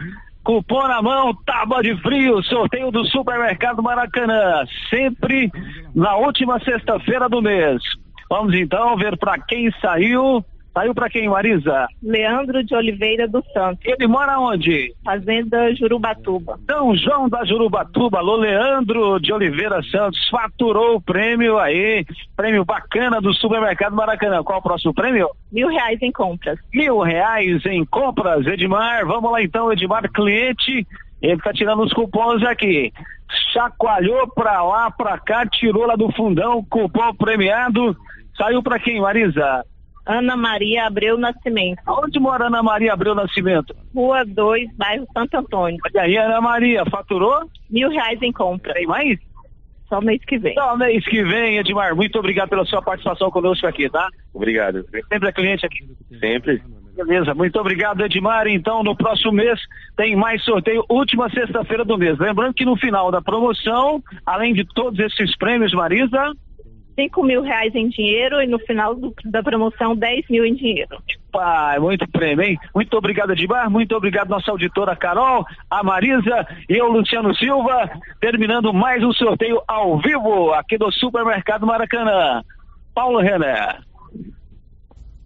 [0.44, 5.50] Cupom na mão, tábua de frio, sorteio do Supermercado Maracanã, sempre
[5.94, 7.80] na última sexta-feira do mês.
[8.28, 10.44] Vamos então ver para quem saiu.
[10.74, 11.86] Saiu para quem, Marisa?
[12.02, 13.84] Leandro de Oliveira dos Santos.
[13.84, 14.94] Ele mora onde?
[15.04, 16.58] Fazenda Jurubatuba.
[16.66, 18.18] São João da Jurubatuba.
[18.18, 22.06] Alô, Leandro de Oliveira Santos faturou o prêmio aí.
[22.34, 24.42] Prêmio bacana do Supermercado Maracanã.
[24.42, 25.28] Qual o próximo prêmio?
[25.52, 26.58] Mil reais em compras.
[26.72, 29.06] Mil reais em compras, Edmar.
[29.06, 30.86] Vamos lá então, Edmar, cliente.
[31.20, 32.90] Ele tá tirando os cupons aqui.
[33.52, 37.94] Chacoalhou pra lá, pra cá, tirou lá do fundão, cupom premiado.
[38.36, 39.64] Saiu pra quem, Marisa?
[40.06, 41.80] Ana Maria Abreu Nascimento.
[41.86, 43.74] Onde mora Ana Maria Abreu Nascimento?
[43.94, 45.78] Rua 2, bairro Santo Antônio.
[45.84, 47.48] Olha aí, Ana Maria, faturou?
[47.70, 48.74] Mil reais em compra.
[48.74, 49.18] Tem mais?
[49.88, 50.54] Só mês que vem.
[50.54, 51.94] Só mês que vem, Edmar.
[51.94, 54.08] Muito obrigado pela sua participação conosco aqui, tá?
[54.32, 54.84] Obrigado.
[55.08, 55.86] Sempre é cliente aqui.
[56.18, 56.62] Sempre.
[56.94, 58.46] Beleza, muito obrigado, Edmar.
[58.46, 59.58] Então, no próximo mês
[59.96, 62.18] tem mais sorteio, última sexta-feira do mês.
[62.18, 66.32] Lembrando que no final da promoção, além de todos esses prêmios, Marisa,
[66.94, 70.98] 5 mil reais em dinheiro e no final do- da promoção 10 mil em dinheiro.
[71.30, 72.58] Pai, muito prêmio, hein?
[72.74, 73.70] Muito obrigado, Edmar.
[73.70, 77.90] Muito obrigado, nossa auditora Carol, a Marisa e eu, Luciano Silva,
[78.20, 82.42] terminando mais um sorteio ao vivo aqui do Supermercado Maracanã.
[82.94, 83.78] Paulo René.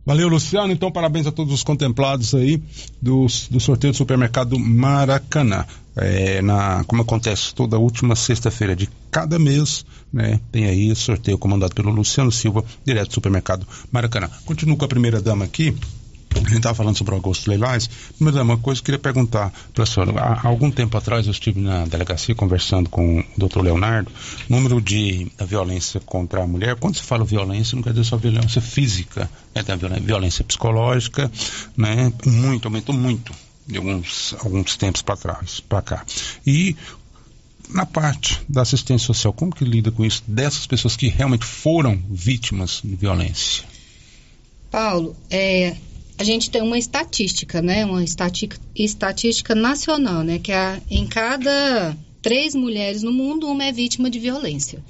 [0.04, 0.72] Valeu, Luciano.
[0.72, 2.62] Então, parabéns a todos os contemplados aí
[3.02, 5.64] do, do sorteio do supermercado Maracanã.
[5.96, 9.84] É, na, como acontece toda última sexta-feira de cada mês,
[10.16, 14.30] né, tem aí sorteio comandado pelo Luciano Silva, direto do supermercado Maracanã.
[14.46, 15.76] Continuo com a primeira dama aqui.
[16.34, 17.86] A gente estava falando sobre o Augusto Leilais.
[18.16, 20.12] Primeira dama, uma coisa que eu queria perguntar para a senhora.
[20.18, 24.10] Há, algum tempo atrás eu estive na delegacia conversando com o doutor Leonardo.
[24.48, 26.76] Número de da violência contra a mulher.
[26.76, 29.30] Quando se fala violência, não quer dizer só violência física.
[29.54, 29.62] Né?
[29.62, 31.30] Tem a violência psicológica,
[31.76, 32.12] né?
[32.24, 33.32] Muito, aumentou muito
[33.66, 36.04] de alguns, alguns tempos para trás, para cá.
[36.46, 36.76] E
[37.68, 42.00] na parte da assistência social, como que lida com isso dessas pessoas que realmente foram
[42.10, 43.64] vítimas de violência?
[44.70, 45.76] Paulo, é,
[46.18, 47.84] a gente tem uma estatística, né?
[47.84, 50.38] Uma estatística, estatística nacional, né?
[50.38, 54.82] Que a, em cada três mulheres no mundo, uma é vítima de violência.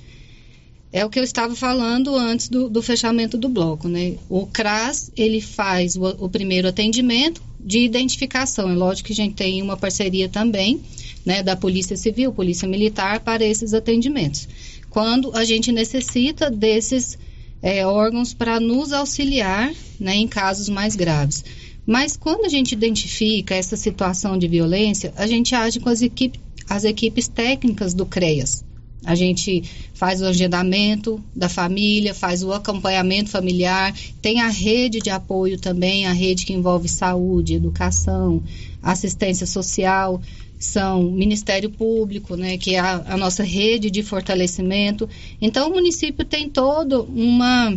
[0.92, 4.14] É o que eu estava falando antes do, do fechamento do bloco, né?
[4.28, 8.70] O CRAS, ele faz o, o primeiro atendimento de identificação.
[8.70, 10.80] É lógico que a gente tem uma parceria também,
[11.26, 11.42] né?
[11.42, 14.48] Da Polícia Civil, Polícia Militar, para esses atendimentos.
[14.88, 17.18] Quando a gente necessita desses
[17.60, 21.44] é, órgãos para nos auxiliar né, em casos mais graves.
[21.84, 26.38] Mas quando a gente identifica essa situação de violência, a gente age com as, equipe,
[26.68, 28.64] as equipes técnicas do CREAS.
[29.04, 29.62] A gente
[29.94, 36.06] faz o agendamento da família, faz o acompanhamento familiar, tem a rede de apoio também,
[36.06, 38.42] a rede que envolve saúde, educação,
[38.82, 40.20] assistência social
[40.58, 45.08] são Ministério Público, né, que é a, a nossa rede de fortalecimento.
[45.40, 47.76] Então, o município tem toda uma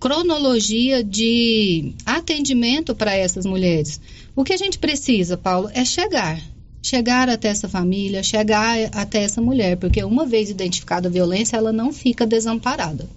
[0.00, 4.00] cronologia de atendimento para essas mulheres.
[4.34, 6.40] O que a gente precisa, Paulo, é chegar.
[6.80, 11.72] Chegar até essa família, chegar até essa mulher, porque uma vez identificada a violência, ela
[11.72, 13.08] não fica desamparada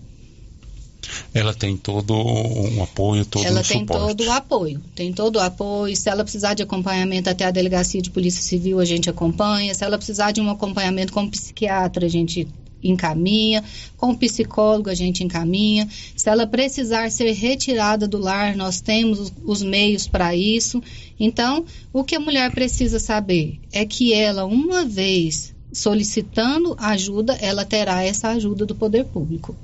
[1.33, 4.07] ela tem todo um apoio, todo ela um tem suporte.
[4.07, 5.95] todo o apoio, tem todo o apoio.
[5.95, 9.73] Se ela precisar de acompanhamento até a delegacia de polícia civil, a gente acompanha.
[9.73, 12.47] Se ela precisar de um acompanhamento com um psiquiatra, a gente
[12.83, 13.63] encaminha,
[13.95, 15.87] com o psicólogo a gente encaminha.
[16.15, 20.81] Se ela precisar ser retirada do lar, nós temos os, os meios para isso.
[21.19, 27.65] Então, o que a mulher precisa saber é que ela, uma vez solicitando ajuda, ela
[27.65, 29.55] terá essa ajuda do poder público.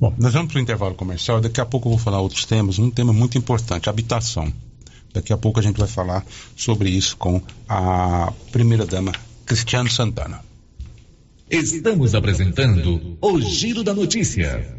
[0.00, 1.40] Bom, nós vamos para o intervalo comercial.
[1.40, 2.78] Daqui a pouco eu vou falar outros temas.
[2.78, 4.52] Um tema muito importante: habitação.
[5.12, 9.12] Daqui a pouco a gente vai falar sobre isso com a primeira-dama,
[9.46, 10.40] Cristiano Santana.
[11.50, 14.78] Estamos apresentando o Giro da Notícia.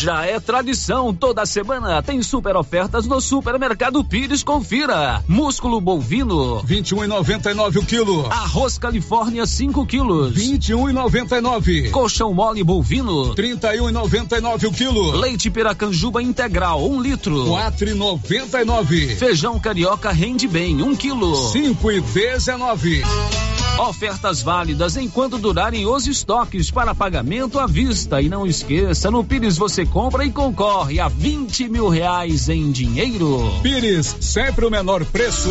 [0.00, 5.24] Já é tradição, toda semana tem super ofertas no Supermercado Pires, confira.
[5.26, 8.26] Músculo bovino, 21,99 o quilo.
[8.26, 11.90] Arroz Califórnia, 5 quilos, 21,99.
[11.90, 15.10] Colchão mole bovino, 31,99 o quilo.
[15.16, 19.16] Leite Piracanjuba integral, 1 um litro, 4,99.
[19.16, 23.02] Feijão carioca rende bem, 1 um quilo, 5,19.
[23.78, 28.20] Ofertas válidas enquanto durarem os estoques para pagamento à vista.
[28.20, 33.40] E não esqueça, no Pires você compra e concorre a 20 mil reais em dinheiro.
[33.62, 35.50] Pires, sempre o menor preço.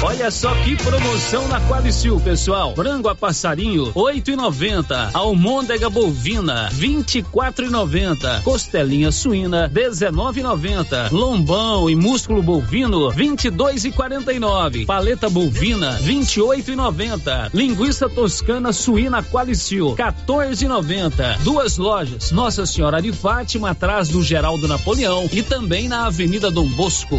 [0.00, 2.72] Olha só que promoção na Qualicil, pessoal.
[2.74, 5.10] Frango a passarinho, oito e noventa.
[5.12, 8.40] Almôndega bovina, vinte e quatro e noventa.
[8.44, 11.08] Costelinha suína, dezenove e noventa.
[11.10, 14.86] Lombão e músculo bovino, vinte e dois e quarenta e nove.
[14.86, 17.50] Paleta bovina, vinte e oito e noventa.
[17.52, 21.36] Linguiça toscana suína Qualicil, 14 e noventa.
[21.42, 26.68] Duas lojas, Nossa Senhora de Fátima, atrás do Geraldo Napoleão e também na Avenida Dom
[26.68, 27.18] Bosco.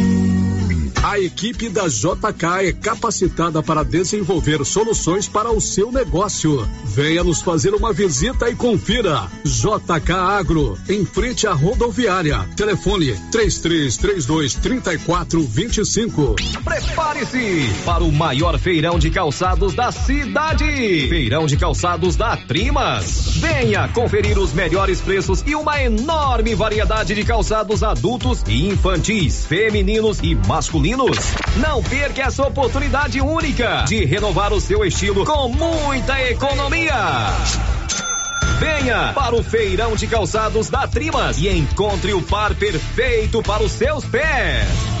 [1.03, 6.63] A equipe da JK é capacitada para desenvolver soluções para o seu negócio.
[6.85, 9.27] Venha nos fazer uma visita e confira.
[9.43, 12.47] JK Agro, em frente à rodoviária.
[12.55, 16.35] Telefone 3332 3425.
[16.63, 21.07] Prepare-se para o maior feirão de calçados da cidade.
[21.09, 23.37] Feirão de calçados da Trimas.
[23.37, 30.19] Venha conferir os melhores preços e uma enorme variedade de calçados adultos e infantis, femininos
[30.21, 30.90] e masculinos.
[31.55, 36.93] Não perca essa oportunidade única de renovar o seu estilo com muita economia.
[38.59, 43.71] Venha para o feirão de calçados da Trimas e encontre o par perfeito para os
[43.71, 45.00] seus pés.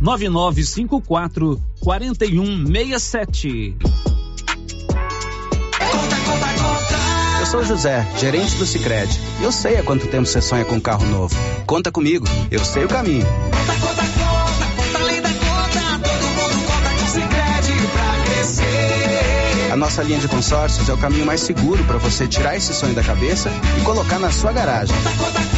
[0.00, 3.76] 9954 4167.
[7.40, 9.20] Eu sou o José, gerente do Sicredi.
[9.42, 11.34] Eu sei há quanto tempo você sonha com um carro novo.
[11.66, 13.26] Conta comigo, eu sei o caminho.
[13.26, 15.98] Conta, conta, conta, conta além da conta.
[16.08, 19.72] Todo mundo conta com o Sicredi pra crescer.
[19.72, 22.94] A nossa linha de consórcios é o caminho mais seguro para você tirar esse sonho
[22.94, 24.94] da cabeça e colocar na sua garagem.
[24.94, 25.51] Conta, conta, conta,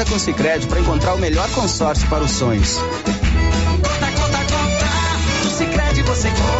[0.00, 2.78] Conta com o Sicredi para encontrar o melhor consórcio para os sonhos.
[2.78, 5.54] Conta, conta, conta.
[5.58, 6.59] Sicredi você conta.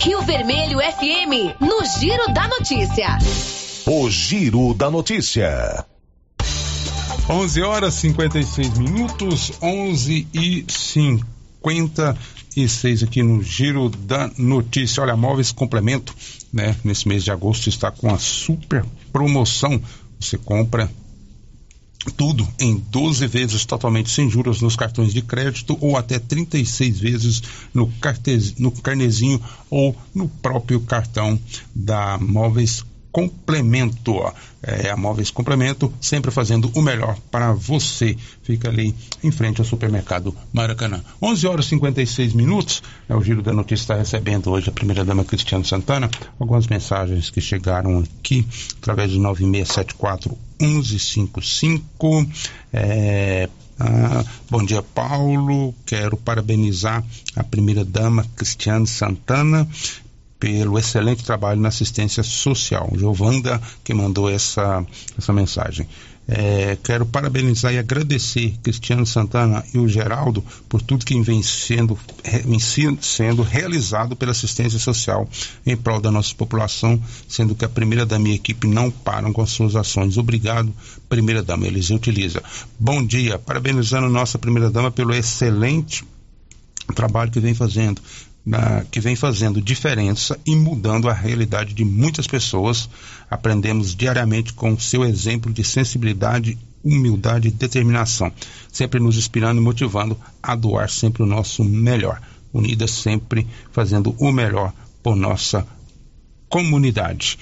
[0.00, 3.18] Rio Vermelho FM, no Giro da Notícia.
[3.86, 5.84] O Giro da Notícia.
[7.28, 15.02] 11 horas 56 minutos, 11 e 56 aqui no Giro da Notícia.
[15.02, 16.14] Olha, Móveis Complemento,
[16.52, 16.76] né?
[16.84, 19.82] Nesse mês de agosto está com a super promoção.
[20.20, 20.88] Você compra
[22.12, 27.42] tudo em 12 vezes totalmente sem juros nos cartões de crédito ou até 36 vezes
[27.74, 29.40] no, cartez, no carnezinho
[29.70, 31.38] ou no próprio cartão
[31.74, 32.84] da Móveis
[33.16, 34.30] Complemento.
[34.62, 38.14] É, a Móveis Complemento sempre fazendo o melhor para você.
[38.42, 38.94] Fica ali
[39.24, 41.02] em frente ao supermercado Maracanã.
[41.22, 42.82] 11 horas e 56 minutos.
[43.08, 46.10] É, o Giro da Notícia está recebendo hoje a primeira-dama Cristiano Santana.
[46.38, 48.46] Algumas mensagens que chegaram aqui
[48.82, 52.26] através de 9674 1155.
[52.70, 53.48] É,
[53.80, 55.74] ah, bom dia, Paulo.
[55.86, 57.02] Quero parabenizar
[57.34, 59.66] a primeira-dama Cristiane Santana
[60.38, 62.90] pelo excelente trabalho na assistência social.
[62.96, 64.84] Giovanda que mandou essa,
[65.16, 65.88] essa mensagem.
[66.28, 71.96] É, quero parabenizar e agradecer Cristiano Santana e o Geraldo por tudo que vem sendo,
[72.44, 75.28] vem sendo realizado pela assistência social
[75.64, 79.40] em prol da nossa população, sendo que a primeira da minha equipe não param com
[79.40, 80.18] as suas ações.
[80.18, 80.74] Obrigado,
[81.08, 82.42] primeira dama, eles utiliza.
[82.78, 86.04] Bom dia, parabenizando nossa primeira dama pelo excelente
[86.94, 88.00] trabalho que vem fazendo
[88.46, 92.88] na, que vem fazendo diferença e mudando a realidade de muitas pessoas.
[93.28, 98.30] Aprendemos diariamente com seu exemplo de sensibilidade, humildade e determinação,
[98.72, 102.22] sempre nos inspirando e motivando a doar sempre o nosso melhor.
[102.52, 104.72] Unidas sempre fazendo o melhor
[105.02, 105.66] por nossa
[106.48, 107.36] comunidade.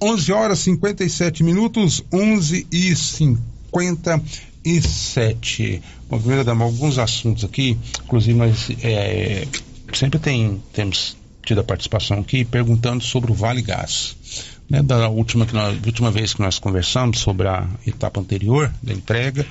[0.00, 5.82] 11 horas 57 minutos, 11 e 57.
[6.08, 9.46] Bom, primeiro, dama, alguns assuntos aqui, inclusive nós é,
[9.98, 14.16] sempre tem, temos tido a participação aqui perguntando sobre o Vale Gás.
[14.68, 18.94] Né, da última, que nós, última vez que nós conversamos sobre a etapa anterior da
[18.94, 19.46] entrega,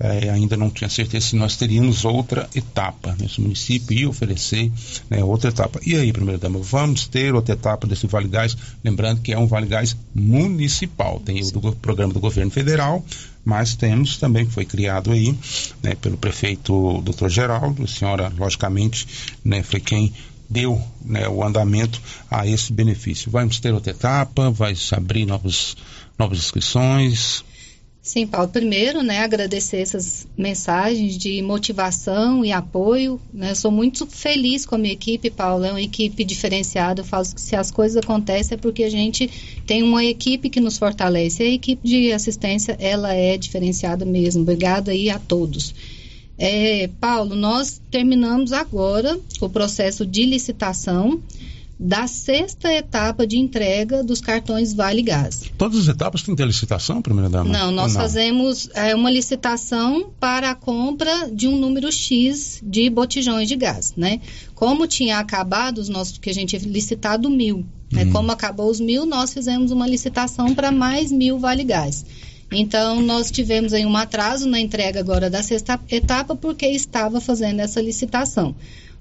[0.00, 3.14] é, ainda não tinha certeza se nós teríamos outra etapa.
[3.28, 4.72] Se o município ia oferecer
[5.08, 5.78] né, outra etapa.
[5.84, 8.56] E aí, primeira dama, vamos ter outra etapa desse Vale Gás?
[8.82, 11.20] Lembrando que é um Vale Gás municipal.
[11.20, 13.04] Tem o do programa do governo federal,
[13.44, 15.36] mas temos também que foi criado aí
[15.82, 17.28] né, pelo prefeito Dr.
[17.28, 19.06] Geraldo, a senhora, logicamente,
[19.44, 20.12] né, foi quem
[20.48, 23.30] deu né, o andamento a esse benefício.
[23.30, 25.76] Vamos ter outra etapa, vai se abrir novos,
[26.18, 27.44] novas inscrições.
[28.04, 28.48] Sim, Paulo.
[28.48, 33.18] Primeiro, né, agradecer essas mensagens de motivação e apoio.
[33.32, 33.52] Né?
[33.52, 35.64] Eu sou muito feliz com a minha equipe, Paulo.
[35.64, 37.00] É uma equipe diferenciada.
[37.00, 39.30] Eu falo que se as coisas acontecem é porque a gente
[39.66, 41.44] tem uma equipe que nos fortalece.
[41.44, 44.42] A equipe de assistência, ela é diferenciada mesmo.
[44.42, 45.74] Obrigada aí a todos.
[46.36, 51.22] É, Paulo, nós terminamos agora o processo de licitação
[51.84, 55.42] da sexta etapa de entrega dos cartões Vale Gás.
[55.58, 57.50] Todas as etapas têm que ter licitação, primeira dama?
[57.50, 58.00] Não, nós não?
[58.00, 63.92] fazemos é, uma licitação para a compra de um número X de botijões de gás,
[63.98, 64.22] né?
[64.54, 68.04] Como tinha acabado os nossos, que a gente tinha licitado mil, né?
[68.04, 68.12] Hum.
[68.12, 72.06] Como acabou os mil, nós fizemos uma licitação para mais mil Vale Gás.
[72.50, 77.60] Então, nós tivemos aí um atraso na entrega agora da sexta etapa, porque estava fazendo
[77.60, 78.54] essa licitação.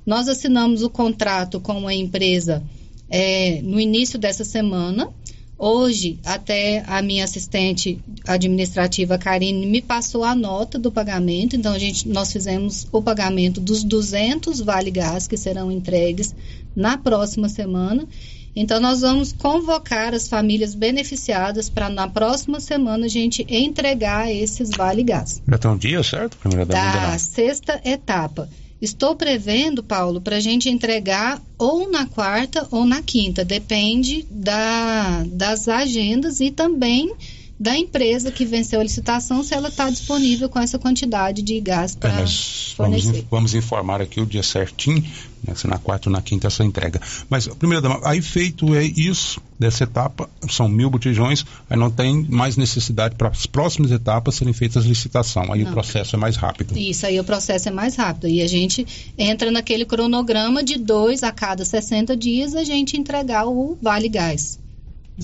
[0.05, 2.63] Nós assinamos o contrato com a empresa
[3.09, 5.09] é, no início dessa semana.
[5.57, 11.55] Hoje, até a minha assistente administrativa, Karine, me passou a nota do pagamento.
[11.55, 16.35] Então, a gente, nós fizemos o pagamento dos 200 Vale Gás que serão entregues
[16.75, 18.05] na próxima semana.
[18.55, 24.69] Então, nós vamos convocar as famílias beneficiadas para na próxima semana a gente entregar esses
[24.71, 25.41] Vale Gás.
[25.47, 26.35] Já tem um dia, certo?
[26.37, 28.49] Primeira da, da sexta etapa.
[28.83, 35.23] Estou prevendo, Paulo, para a gente entregar ou na quarta ou na quinta, depende da,
[35.25, 37.15] das agendas e também
[37.63, 41.95] da empresa que venceu a licitação, se ela está disponível com essa quantidade de gás
[41.95, 43.19] É, para vamos, fornecer.
[43.19, 45.01] in- vamos informar aqui o dia certinho,
[45.47, 46.99] né, se na quarta ou na quinta essa entrega.
[47.29, 52.25] Mas, primeira dama, aí feito é isso, dessa etapa, são mil botijões, aí não tem
[52.29, 55.51] mais necessidade para as próximas etapas serem feitas licitação.
[55.53, 55.69] Aí Não.
[55.71, 56.77] o processo é mais rápido.
[56.77, 58.27] Isso aí o processo é mais rápido.
[58.27, 58.85] E a gente
[59.17, 64.59] entra naquele cronograma de dois a cada 60 dias a gente entregar o Vale Gás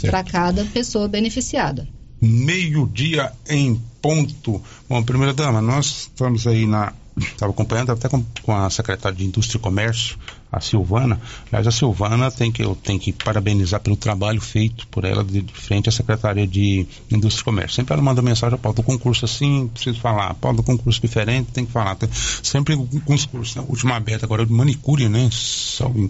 [0.01, 1.85] para cada pessoa beneficiada.
[2.21, 4.61] Meio-dia em ponto.
[4.87, 6.93] Bom, primeira dama, nós estamos aí na.
[7.17, 10.17] Estava acompanhando até com, com a secretária de Indústria e Comércio,
[10.49, 11.19] a Silvana.
[11.47, 15.41] Aliás, a Silvana tem que, eu tenho que parabenizar pelo trabalho feito por ela de,
[15.41, 17.75] de frente à Secretaria de Indústria e Comércio.
[17.75, 20.33] Sempre ela manda mensagem, Paulo, do concurso assim, preciso falar.
[20.35, 21.95] Paulo, do concurso diferente, tem que falar.
[21.95, 22.07] Tem-
[22.41, 23.55] sempre com os cursos.
[23.57, 23.63] Né?
[23.67, 25.29] O último aberto agora é o de manicure, né?
[25.29, 26.09] Salve-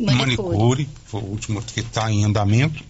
[0.00, 0.14] manicure.
[0.16, 0.88] manicure.
[1.04, 2.82] Foi o último que está em andamento.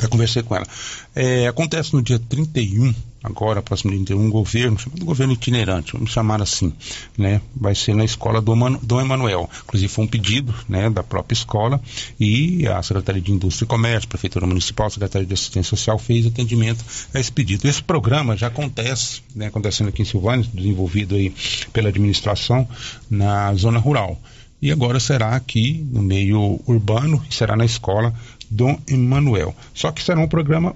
[0.00, 0.66] Já conversei com ela.
[1.14, 6.10] É, acontece no dia 31, agora, próximo dia 31, um governo, chamado governo itinerante, vamos
[6.10, 6.72] chamar assim,
[7.16, 7.40] né?
[7.54, 9.48] Vai ser na escola do Dom Emanuel.
[9.64, 11.80] Inclusive foi um pedido, né, da própria escola
[12.20, 16.84] e a Secretaria de Indústria e Comércio, Prefeitura Municipal, Secretaria de Assistência Social fez atendimento
[17.14, 17.66] a esse pedido.
[17.66, 21.32] Esse programa já acontece, né, acontecendo aqui em Silvânia, desenvolvido aí
[21.72, 22.68] pela administração
[23.10, 24.20] na zona rural.
[24.60, 28.14] E agora será aqui no meio urbano e será na escola
[28.50, 29.54] Dom Emanuel.
[29.74, 30.74] Só que será um programa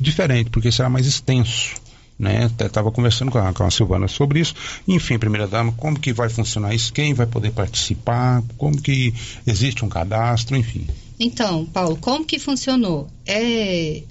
[0.00, 1.74] diferente, porque será mais extenso.
[2.18, 2.50] Né?
[2.60, 4.54] Estava conversando com a, com a Silvana sobre isso.
[4.86, 6.92] Enfim, primeira dama, como que vai funcionar isso?
[6.92, 8.42] Quem vai poder participar?
[8.58, 9.14] Como que
[9.46, 10.54] existe um cadastro?
[10.56, 10.86] Enfim.
[11.18, 13.08] Então, Paulo, como que funcionou?
[13.26, 14.02] É,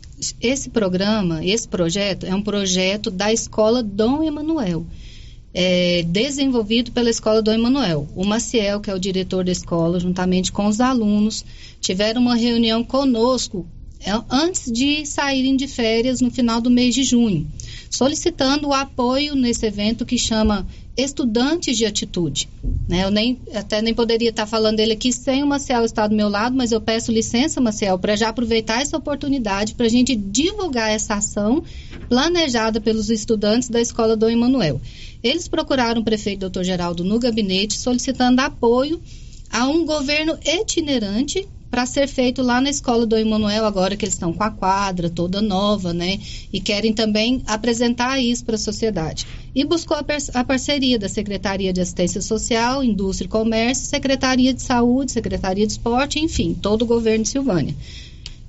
[0.41, 4.86] esse programa, esse projeto, é um projeto da Escola Dom Emanuel.
[5.54, 8.08] É desenvolvido pela Escola Dom Emanuel.
[8.16, 11.43] O Maciel, que é o diretor da escola, juntamente com os alunos,
[11.82, 13.66] tiveram uma reunião conosco
[14.02, 17.45] é, antes de saírem de férias no final do mês de junho,
[17.89, 20.66] solicitando o apoio nesse evento que chama
[21.02, 22.50] Estudantes de Atitude.
[22.88, 23.04] Né?
[23.04, 26.28] Eu nem, até nem poderia estar falando dele aqui sem o Maciel estar do meu
[26.30, 30.91] lado, mas eu peço licença, Maciel, para já aproveitar essa oportunidade para a gente divulgar
[30.91, 31.64] essa ação
[32.08, 34.82] planejada pelos estudantes da Escola Dom Emanuel.
[35.24, 36.64] Eles procuraram o prefeito Dr.
[36.64, 39.02] Geraldo no gabinete solicitando apoio
[39.52, 44.16] a um governo itinerante para ser feito lá na escola do Emanuel, agora que eles
[44.16, 46.20] estão com a quadra toda nova, né?
[46.52, 49.28] E querem também apresentar isso para a sociedade.
[49.54, 54.62] E buscou a, a parceria da Secretaria de Assistência Social, Indústria e Comércio, Secretaria de
[54.62, 57.76] Saúde, Secretaria de Esporte, enfim, todo o governo de Silvânia.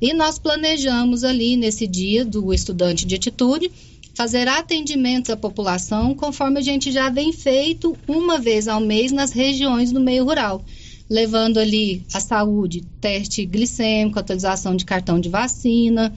[0.00, 3.70] E nós planejamos ali, nesse dia do estudante de atitude,
[4.14, 9.30] fazer atendimentos à população, conforme a gente já vem feito uma vez ao mês nas
[9.30, 10.64] regiões do meio rural
[11.10, 16.14] levando ali a saúde, teste glicêmico, atualização de cartão de vacina,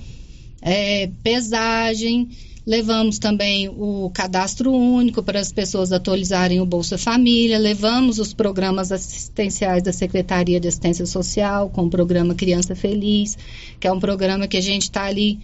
[0.61, 2.29] é, pesagem.
[2.65, 7.57] Levamos também o cadastro único para as pessoas atualizarem o Bolsa Família.
[7.57, 13.35] Levamos os programas assistenciais da Secretaria de Assistência Social, com o programa Criança Feliz,
[13.79, 15.39] que é um programa que a gente está ali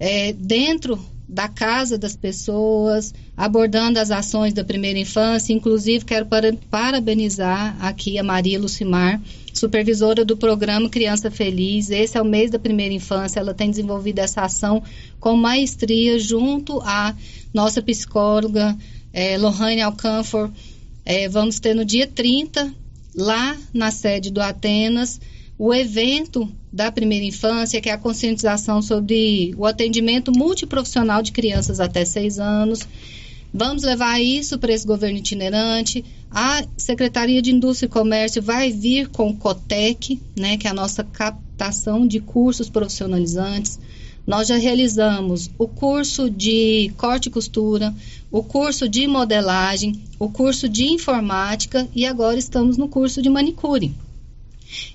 [0.00, 0.98] é, dentro
[1.28, 5.52] da casa das pessoas, abordando as ações da primeira infância.
[5.52, 9.20] Inclusive, quero para, parabenizar aqui a Maria Lucimar,
[9.52, 11.90] supervisora do programa Criança Feliz.
[11.90, 13.40] Esse é o mês da primeira infância.
[13.40, 14.82] Ela tem desenvolvido essa ação
[15.20, 17.14] com maestria junto à
[17.52, 18.74] nossa psicóloga,
[19.12, 20.50] é, Lohane Alcanfor.
[21.04, 22.72] É, vamos ter no dia 30,
[23.14, 25.20] lá na sede do Atenas,
[25.58, 31.80] o evento da primeira infância, que é a conscientização sobre o atendimento multiprofissional de crianças
[31.80, 32.86] até seis anos.
[33.52, 36.04] Vamos levar isso para esse governo itinerante.
[36.30, 40.74] A Secretaria de Indústria e Comércio vai vir com o COTEC, né, que é a
[40.74, 43.78] nossa captação de cursos profissionalizantes.
[44.26, 47.94] Nós já realizamos o curso de corte e costura,
[48.30, 53.94] o curso de modelagem, o curso de informática e agora estamos no curso de manicure.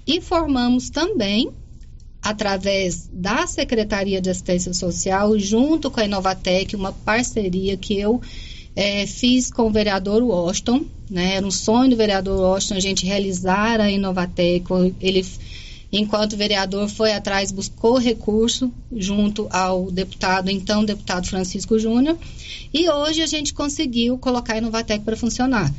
[0.05, 1.49] E formamos também,
[2.23, 8.21] através da Secretaria de Assistência Social, junto com a Inovatec, uma parceria que eu
[8.75, 11.35] eh, fiz com o vereador Washington, né?
[11.35, 14.65] Era um sonho do vereador Washington a gente realizar a Inovatec.
[15.01, 15.25] Ele,
[15.91, 22.17] enquanto vereador, foi atrás, buscou recurso junto ao deputado, então deputado Francisco Júnior,
[22.73, 25.71] e hoje a gente conseguiu colocar a Inovatec para funcionar.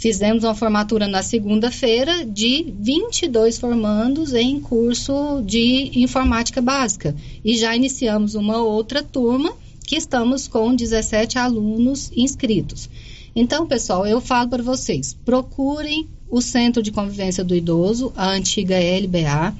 [0.00, 7.14] Fizemos uma formatura na segunda-feira de 22 formandos em curso de informática básica.
[7.44, 9.52] E já iniciamos uma outra turma
[9.86, 12.88] que estamos com 17 alunos inscritos.
[13.36, 18.76] Então, pessoal, eu falo para vocês, procurem o Centro de Convivência do Idoso, a antiga
[18.78, 19.54] LBA.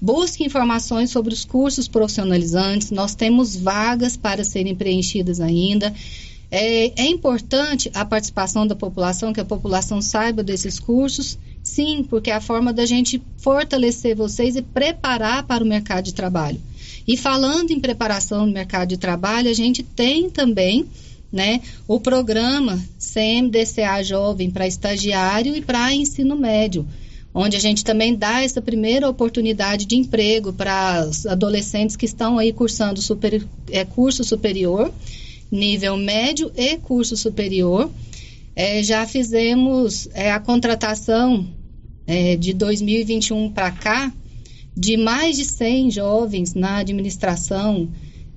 [0.00, 2.92] Busque informações sobre os cursos profissionalizantes.
[2.92, 5.92] Nós temos vagas para serem preenchidas ainda.
[6.50, 11.38] É, é, importante a participação da população, que a população saiba desses cursos.
[11.62, 16.14] Sim, porque é a forma da gente fortalecer vocês e preparar para o mercado de
[16.14, 16.60] trabalho.
[17.06, 20.86] E falando em preparação no mercado de trabalho, a gente tem também
[21.32, 26.86] né, o programa CMDCA Jovem para estagiário e para ensino médio,
[27.32, 32.38] onde a gente também dá essa primeira oportunidade de emprego para os adolescentes que estão
[32.38, 34.92] aí cursando super, é, curso superior,
[35.50, 37.90] nível médio e curso superior.
[38.54, 41.46] É, já fizemos é, a contratação
[42.06, 44.12] é, de 2021 para cá
[44.76, 47.88] de mais de 100 jovens na administração,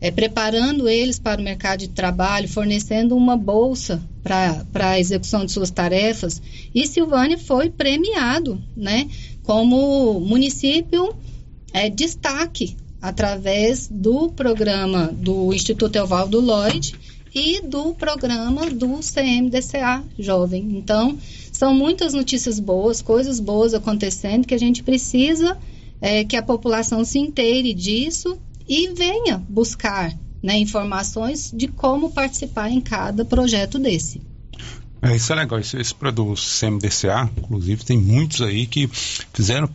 [0.01, 5.51] é, preparando eles para o mercado de trabalho, fornecendo uma bolsa para a execução de
[5.51, 6.41] suas tarefas.
[6.73, 9.07] E Silvânia foi premiado né,
[9.43, 11.15] como município
[11.71, 16.95] é, destaque através do programa do Instituto Evaldo Lloyd
[17.35, 20.77] e do programa do CMDCA Jovem.
[20.77, 21.17] Então,
[21.51, 25.57] são muitas notícias boas, coisas boas acontecendo que a gente precisa
[25.99, 32.71] é, que a população se inteire disso e venha buscar né, informações de como participar
[32.71, 34.21] em cada projeto desse.
[35.01, 35.59] É, isso é legal.
[35.59, 38.87] Esse, esse do CMDCA, inclusive, tem muitos aí que
[39.33, 39.69] fizeram,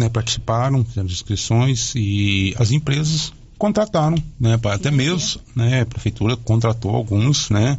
[0.00, 6.96] né, participaram, fizeram inscrições e as empresas contrataram, né, até mesmo, né, a prefeitura contratou
[6.96, 7.78] alguns, né,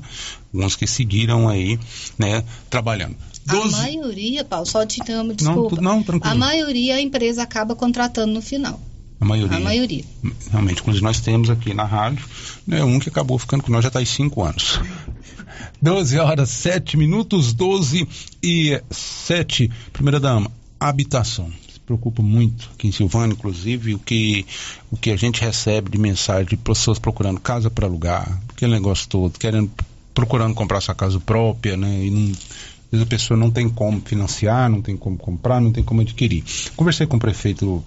[0.54, 1.80] alguns que seguiram aí,
[2.20, 3.16] né, trabalhando.
[3.48, 3.74] 12...
[3.74, 5.78] A maioria, Paulo, só te damos desculpa.
[5.78, 6.32] Não, não, tranquilo.
[6.32, 8.80] A maioria a empresa acaba contratando no final.
[9.20, 9.58] A maioria.
[9.58, 10.06] A maioria.
[10.52, 12.24] Realmente, inclusive nós temos aqui na rádio,
[12.68, 14.80] né, um que acabou ficando com nós já está há cinco anos.
[15.82, 18.08] 12 horas, 7 minutos, 12
[18.44, 19.72] e 7.
[19.92, 21.52] Primeira dama, habitação.
[21.92, 24.46] Preocupa muito aqui em Silvânia, inclusive, o que,
[24.90, 29.10] o que a gente recebe de mensagem de pessoas procurando casa para alugar, aquele negócio
[29.10, 29.70] todo, querendo,
[30.14, 32.06] procurando comprar sua casa própria, né?
[32.06, 35.74] E não, às vezes a pessoa não tem como financiar, não tem como comprar, não
[35.74, 36.46] tem como adquirir.
[36.78, 37.84] Conversei com o prefeito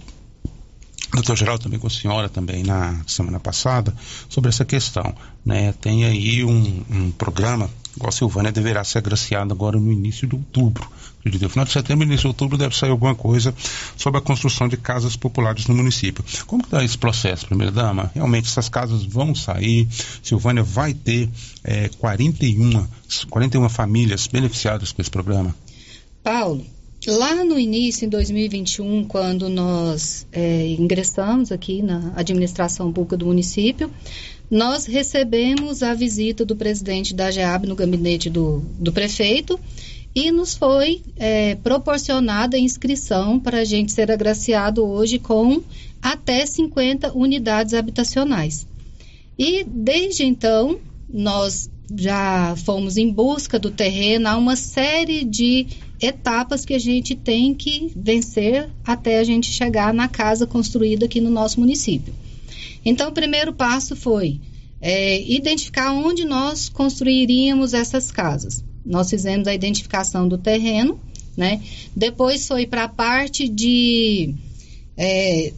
[1.15, 3.95] doutor Geraldo também com a senhora também na semana passada
[4.29, 5.73] sobre essa questão, né?
[5.81, 10.35] Tem aí um, um programa, igual a Silvânia deverá ser agraciada agora no início de
[10.35, 10.87] outubro.
[11.25, 13.55] No final de setembro, início de outubro, deve sair alguma coisa
[13.97, 16.25] sobre a construção de casas populares no município.
[16.47, 18.11] Como está esse processo, primeira dama?
[18.15, 19.89] Realmente essas casas vão sair,
[20.23, 21.31] Silvânia vai ter
[21.63, 22.87] é, 41,
[23.31, 25.55] 41 famílias beneficiadas com esse programa?
[26.23, 26.65] Paulo,
[27.07, 33.91] Lá no início, em 2021, quando nós é, ingressamos aqui na administração pública do município,
[34.51, 39.61] nós recebemos a visita do presidente da GEAB no gabinete do, do prefeito
[40.15, 45.63] e nos foi é, proporcionada a inscrição para a gente ser agraciado hoje com
[46.01, 48.67] até 50 unidades habitacionais.
[49.39, 55.67] E desde então, nós já fomos em busca do terreno, há uma série de
[56.01, 61.21] etapas que a gente tem que vencer até a gente chegar na casa construída aqui
[61.21, 62.15] no nosso município.
[62.85, 64.41] Então, o primeiro passo foi
[64.81, 68.63] é, identificar onde nós construiríamos essas casas.
[68.85, 71.01] Nós fizemos a identificação do terreno,
[71.37, 71.61] né?
[71.95, 74.35] Depois foi para a parte de,
[74.97, 75.53] é,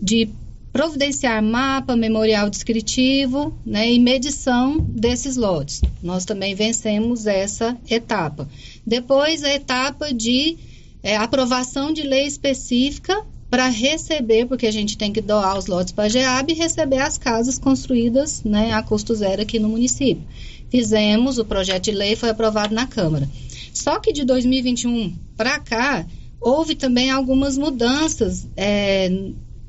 [0.00, 0.28] de
[0.72, 5.80] providenciar mapa, memorial descritivo né, e medição desses lotes.
[6.02, 8.48] Nós também vencemos essa etapa.
[8.86, 10.56] Depois, a etapa de
[11.02, 15.92] é, aprovação de lei específica para receber, porque a gente tem que doar os lotes
[15.92, 20.22] para a GEAB e receber as casas construídas né, a custo zero aqui no município.
[20.70, 23.28] Fizemos, o projeto de lei foi aprovado na Câmara.
[23.72, 26.06] Só que de 2021 para cá,
[26.40, 29.08] houve também algumas mudanças, é,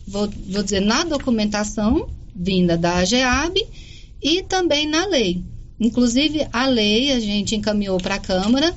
[0.05, 3.57] vou, vou dizer, na documentação vinda da AGEAB
[4.21, 5.43] e também na lei.
[5.79, 8.75] Inclusive, a lei a gente encaminhou para a Câmara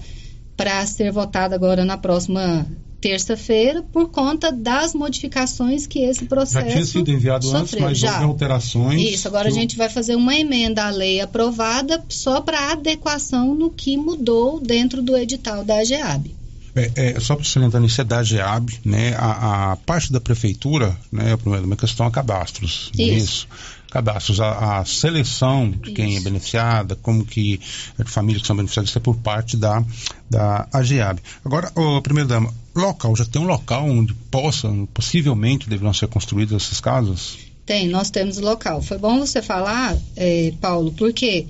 [0.56, 2.66] para ser votada agora na próxima
[3.02, 7.60] terça-feira por conta das modificações que esse processo Já tinha sido enviado sofreu.
[7.60, 8.12] antes, mas Já.
[8.12, 9.02] houve alterações.
[9.02, 13.70] Isso, agora a gente vai fazer uma emenda à lei aprovada só para adequação no
[13.70, 16.32] que mudou dentro do edital da AGEAB.
[16.74, 19.14] É, é, só para salientar isso é da GEAB, né?
[19.16, 21.32] A, a parte da prefeitura, né?
[21.32, 22.90] A primeira questão é cadastros.
[22.98, 23.16] é Isso.
[23.24, 23.48] isso?
[23.92, 27.60] Cadastros, a, a seleção de quem é beneficiada, como que
[28.06, 29.84] famílias que são beneficiadas, isso é por parte da,
[30.30, 31.20] da AGEAB.
[31.44, 36.62] Agora, ô, primeira dama, local, já tem um local onde possa, possivelmente deverão ser construídas
[36.62, 37.36] essas casas?
[37.66, 38.80] Tem, nós temos o local.
[38.80, 41.46] Foi bom você falar, eh, Paulo, porque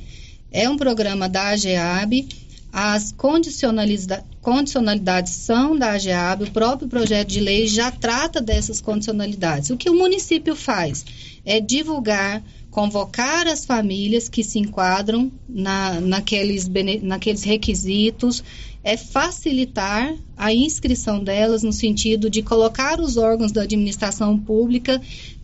[0.51, 2.29] é um programa da AGEAB,
[2.73, 9.71] as condicionalida- condicionalidades são da AGEAB, o próprio projeto de lei já trata dessas condicionalidades.
[9.71, 11.05] O que o município faz
[11.45, 16.71] é divulgar, convocar as famílias que se enquadram na, naqueles,
[17.03, 18.43] naqueles requisitos,
[18.85, 25.01] é facilitar a inscrição delas no sentido de colocar os órgãos da administração pública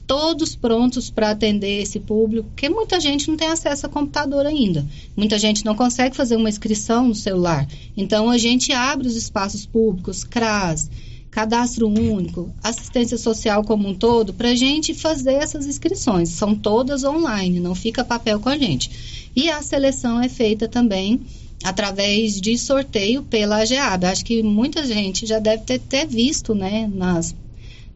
[0.08, 4.84] todos prontos para atender esse público, porque muita gente não tem acesso a computador ainda.
[5.14, 7.68] Muita gente não consegue fazer uma inscrição no celular.
[7.94, 10.90] Então a gente abre os espaços públicos, CRAS,
[11.30, 16.30] cadastro único, assistência social como um todo, para a gente fazer essas inscrições.
[16.30, 19.30] São todas online, não fica papel com a gente.
[19.36, 21.20] E a seleção é feita também
[21.62, 24.05] através de sorteio pela AGEAB.
[24.05, 27.34] Acho que muita gente já deve ter, ter visto, né, nas,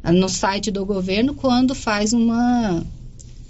[0.05, 2.85] no site do governo quando faz uma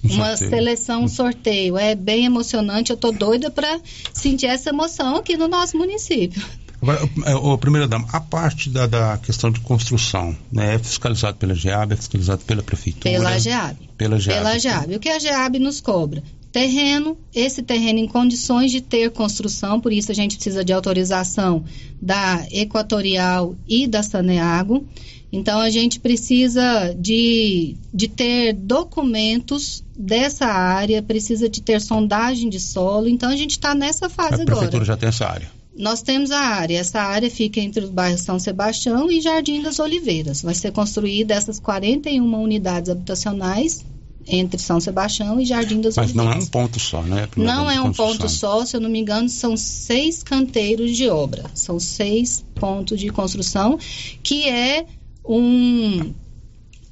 [0.04, 0.50] uma sorteio.
[0.50, 1.78] seleção, um sorteio.
[1.78, 2.90] É bem emocionante.
[2.90, 3.80] Eu tô doida para
[4.12, 6.42] sentir essa emoção aqui no nosso município.
[6.82, 11.54] Agora, é, primeira dama, a parte da, da questão de construção, né, é fiscalizado pela
[11.54, 13.14] GEAB, é fiscalizado pela prefeitura?
[13.14, 13.76] Pela GEAB.
[13.96, 14.38] Pela GEAB.
[14.38, 14.96] Pela GEAB.
[14.96, 16.22] O que a GEAB nos cobra?
[16.50, 21.64] Terreno, esse terreno em condições de ter construção, por isso a gente precisa de autorização
[22.00, 24.84] da Equatorial e da Saneago.
[25.32, 32.60] Então a gente precisa de, de ter documentos dessa área, precisa de ter sondagem de
[32.60, 33.08] solo.
[33.08, 34.44] Então a gente está nessa fase A agora.
[34.44, 35.61] prefeitura já tem essa área.
[35.76, 36.78] Nós temos a área.
[36.78, 40.42] Essa área fica entre os bairros São Sebastião e Jardim das Oliveiras.
[40.42, 43.84] Vai ser construída essas 41 unidades habitacionais
[44.26, 46.48] entre São Sebastião e Jardim das Mas não é Oliveiras.
[46.48, 47.28] um ponto só, né?
[47.36, 48.12] Não é um construção.
[48.18, 51.44] ponto só, se eu não me engano, são seis canteiros de obra.
[51.54, 53.78] São seis pontos de construção,
[54.22, 54.86] que é
[55.24, 56.12] um,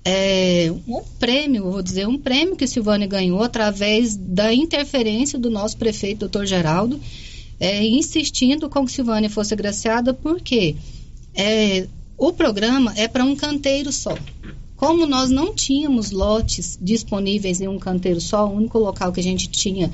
[0.05, 5.77] é, um prêmio, vou dizer, um prêmio que Silvânia ganhou através da interferência do nosso
[5.77, 6.99] prefeito, doutor Geraldo,
[7.61, 10.75] é, insistindo com que Silvânia fosse agraciada, porque
[11.35, 14.17] é, o programa é para um canteiro só.
[14.77, 19.23] Como nós não tínhamos lotes disponíveis em um canteiro só, o único local que a
[19.23, 19.91] gente tinha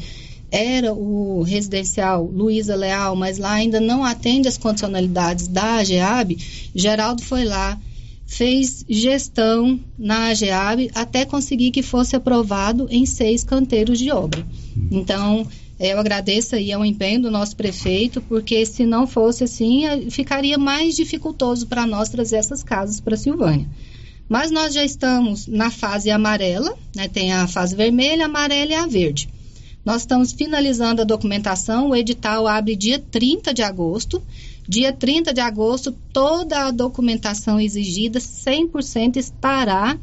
[0.48, 6.38] era o residencial Luísa Leal, mas lá ainda não atende as condicionalidades da AGEAB,
[6.72, 7.76] Geraldo foi lá,
[8.24, 14.46] fez gestão na AGEAB até conseguir que fosse aprovado em seis canteiros de obra.
[14.90, 15.46] Então,
[15.78, 20.56] eu agradeço aí ao empenho do nosso prefeito, porque se não fosse assim, eh, ficaria
[20.56, 23.68] mais dificultoso para nós trazer essas casas para Silvânia.
[24.28, 27.08] Mas nós já estamos na fase amarela, né?
[27.08, 29.28] tem a fase vermelha, amarela e a verde.
[29.84, 34.20] Nós estamos finalizando a documentação, o edital abre dia 30 de agosto.
[34.68, 39.96] Dia 30 de agosto, toda a documentação exigida, 100% estará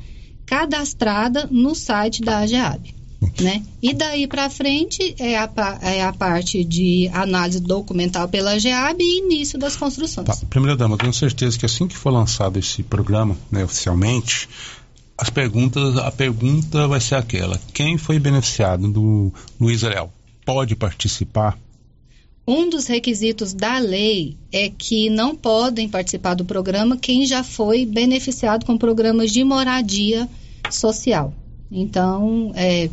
[0.45, 2.95] cadastrada no site da AGEAB.
[3.40, 3.64] Né?
[3.82, 5.50] E daí para frente é a,
[5.82, 10.28] é a parte de análise documental pela AGEAB e início das construções.
[10.28, 14.48] Tá, primeira dama, tenho certeza que assim que for lançado esse programa, né, oficialmente,
[15.18, 20.12] as perguntas, a pergunta vai ser aquela: quem foi beneficiado do Luiz Leal
[20.45, 21.58] pode participar?
[22.45, 27.86] Um dos requisitos da lei é que não podem participar do programa quem já foi
[27.86, 30.28] beneficiado com programas de moradia
[30.70, 31.34] social.
[31.72, 32.90] Então, é,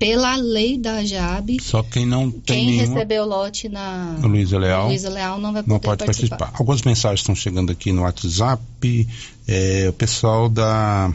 [0.00, 4.88] pela lei da JAB, Só quem não tem quem nenhuma recebeu lote na Luiz Leal,
[4.88, 6.50] Luísa Leal não vai poder não pode participar.
[6.54, 9.06] Algumas mensagens estão chegando aqui no WhatsApp.
[9.46, 11.14] é, o pessoal da.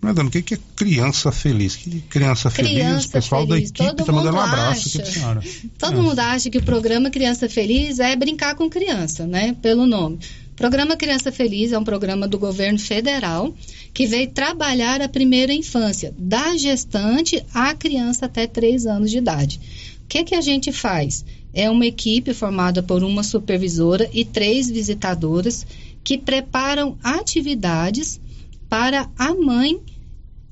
[0.00, 1.76] Madame, o que é criança feliz?
[1.76, 2.72] Que criança feliz?
[2.72, 5.42] Criança O pessoal feliz, da equipe todo está mandando um abraço aqui pra senhora.
[5.78, 9.54] Todo mundo acha que o programa Criança Feliz é brincar com criança, né?
[9.60, 10.18] Pelo nome.
[10.52, 13.54] O programa Criança Feliz é um programa do governo federal
[13.92, 19.60] que veio trabalhar a primeira infância, da gestante à criança até 3 anos de idade.
[20.04, 21.24] O que, que a gente faz?
[21.52, 25.66] É uma equipe formada por uma supervisora e três visitadoras
[26.02, 28.20] que preparam atividades
[28.68, 29.80] para a mãe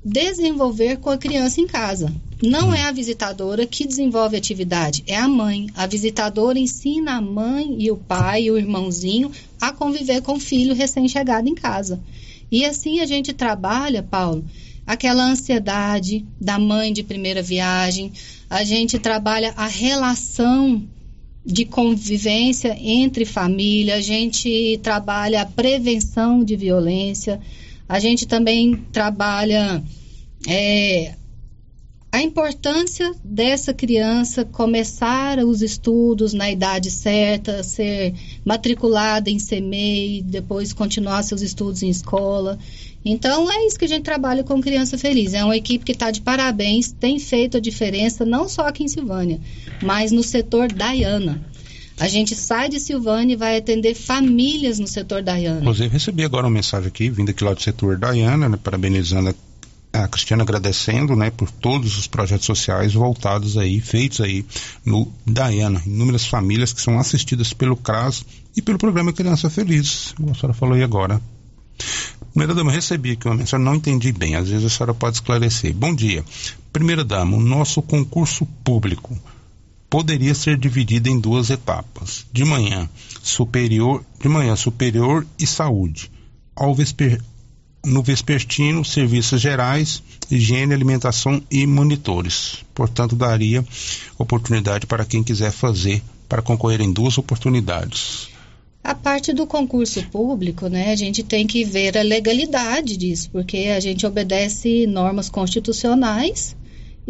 [0.03, 2.13] desenvolver com a criança em casa.
[2.41, 5.67] Não é a visitadora que desenvolve a atividade, é a mãe.
[5.75, 10.39] A visitadora ensina a mãe e o pai e o irmãozinho a conviver com o
[10.39, 11.99] filho recém-chegado em casa.
[12.51, 14.43] E assim a gente trabalha, Paulo,
[14.85, 18.11] aquela ansiedade da mãe de primeira viagem,
[18.49, 20.83] a gente trabalha a relação
[21.45, 27.39] de convivência entre família, a gente trabalha a prevenção de violência,
[27.87, 29.83] a gente também trabalha
[30.47, 31.15] é,
[32.11, 40.73] a importância dessa criança começar os estudos na idade certa, ser matriculada em CMEI, depois
[40.73, 42.57] continuar seus estudos em escola.
[43.05, 45.33] Então é isso que a gente trabalha com Criança Feliz.
[45.35, 48.87] É uma equipe que está de parabéns, tem feito a diferença não só aqui em
[48.87, 49.39] Silvânia,
[49.81, 51.39] mas no setor Diana.
[51.99, 55.59] A gente sai de Silvânia e vai atender famílias no setor Diana.
[55.59, 59.35] Inclusive, recebi agora uma mensagem aqui, vindo aqui lá do setor Diana, né, parabenizando
[59.91, 64.45] a Cristiana agradecendo, né, por todos os projetos sociais voltados aí, feitos aí
[64.85, 68.23] no Diana, inúmeras famílias que são assistidas pelo CRAS
[68.55, 71.21] e pelo programa Criança Feliz, a senhora falou aí agora.
[72.31, 75.73] Primeira dama, recebi aqui uma mensagem, não entendi bem, às vezes a senhora pode esclarecer.
[75.73, 76.23] Bom dia.
[76.71, 79.17] Primeira dama, o nosso concurso público
[79.89, 82.25] poderia ser dividido em duas etapas.
[82.31, 82.87] De manhã,
[83.23, 86.11] superior, de manhã superior e saúde.
[86.55, 87.21] Ao vesper,
[87.85, 92.57] no vespertino, serviços gerais, higiene, alimentação e monitores.
[92.73, 93.65] Portanto, daria
[94.17, 98.29] oportunidade para quem quiser fazer para concorrer em duas oportunidades.
[98.83, 103.57] A parte do concurso público, né, a gente tem que ver a legalidade disso, porque
[103.75, 106.55] a gente obedece normas constitucionais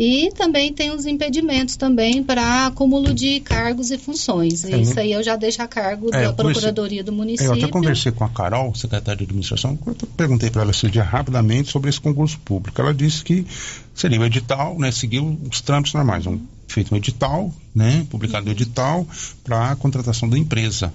[0.01, 4.63] e também tem os impedimentos também para acúmulo de cargos e funções.
[4.63, 7.51] É, Isso aí eu já deixo a cargo É, da Procuradoria do Município.
[7.51, 9.77] Eu até conversei com a Carol, secretária de administração,
[10.15, 12.79] perguntei para ela esse dia rapidamente sobre esse concurso público.
[12.79, 13.45] Ela disse que
[13.93, 18.51] seria o edital, né, seguir os trâmites normais, um, feito um edital, né, publicado o
[18.51, 19.05] edital
[19.43, 20.93] para a contratação da empresa.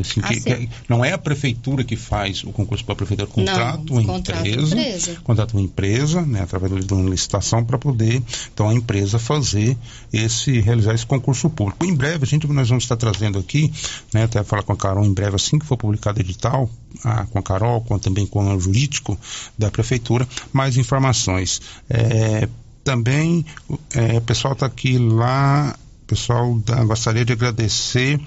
[0.00, 3.28] Assim, Ah, que- que não é a prefeitura que faz o concurso para a prefeitura,
[3.28, 5.16] contrata uma contrata a empresa, empresa.
[5.22, 8.20] contrata uma empresa, né, através de uma licitação para poder,
[8.52, 9.76] então a empresa fazer
[10.12, 11.84] esse realizar esse concurso público.
[11.86, 13.72] Em breve a gente nós vamos estar trazendo aqui,
[14.12, 16.68] né, até falar com a Carol em breve assim que for publicado o edital,
[17.04, 19.16] ah, com a Carol, com também com o jurídico
[19.56, 21.60] da prefeitura, mais informações.
[21.88, 22.48] É,
[22.82, 23.46] também
[23.94, 25.76] é, o pessoal está aqui lá
[26.08, 28.20] pessoal da- gostaria de agradecer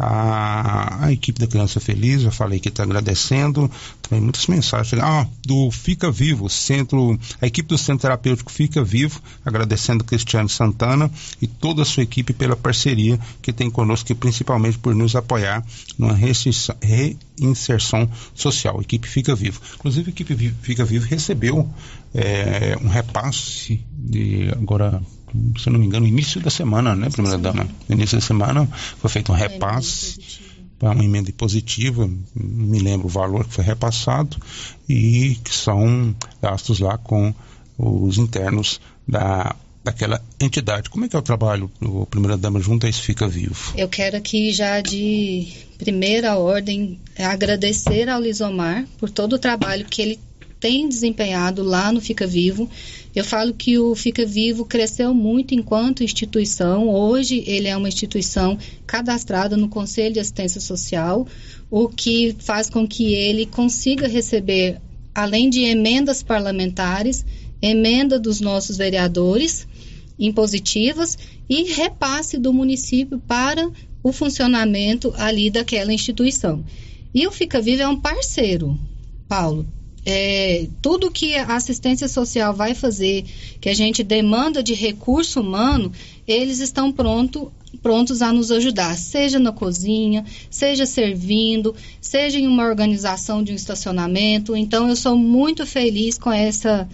[0.00, 3.70] a, a equipe da Criança Feliz, eu falei que está agradecendo,
[4.00, 5.02] também muitas mensagens.
[5.02, 11.10] Ah, do Fica Vivo, centro, a equipe do Centro Terapêutico Fica Vivo, agradecendo Cristiano Santana
[11.40, 15.62] e toda a sua equipe pela parceria que tem conosco e principalmente por nos apoiar
[15.98, 18.78] numa reinserção, reinserção social.
[18.78, 19.60] A equipe Fica Vivo.
[19.74, 21.68] Inclusive, a equipe Fica Vivo recebeu
[22.14, 25.02] eh, um repasse de agora
[25.58, 27.66] se não me engano, no início da semana, né, primeira dama?
[27.88, 28.68] No início da semana
[28.98, 29.89] foi feito um repasse
[30.78, 34.38] para uma emenda positiva, não me lembro o valor que foi repassado,
[34.88, 37.34] e que são gastos lá com
[37.76, 39.54] os internos da,
[39.84, 40.88] daquela entidade.
[40.88, 43.74] Como é que é o trabalho do primeira dama junto a esse Fica Vivo?
[43.76, 45.48] Eu quero aqui já de
[45.78, 50.20] primeira ordem agradecer ao Lisomar por todo o trabalho que ele
[50.60, 52.68] tem desempenhado lá no Fica Vivo.
[53.16, 56.88] Eu falo que o Fica Vivo cresceu muito enquanto instituição.
[56.88, 61.26] Hoje ele é uma instituição cadastrada no Conselho de Assistência Social,
[61.70, 64.78] o que faz com que ele consiga receber,
[65.14, 67.24] além de emendas parlamentares,
[67.62, 69.66] emenda dos nossos vereadores
[70.18, 71.16] impositivas
[71.48, 73.68] e repasse do município para
[74.02, 76.62] o funcionamento ali daquela instituição.
[77.14, 78.78] E o Fica Vivo é um parceiro,
[79.26, 79.66] Paulo.
[80.04, 83.24] É, tudo que a assistência social vai fazer,
[83.60, 85.92] que a gente demanda de recurso humano,
[86.26, 87.52] eles estão pronto,
[87.82, 93.54] prontos a nos ajudar, seja na cozinha, seja servindo, seja em uma organização de um
[93.54, 94.56] estacionamento.
[94.56, 96.88] Então, eu sou muito feliz com essa,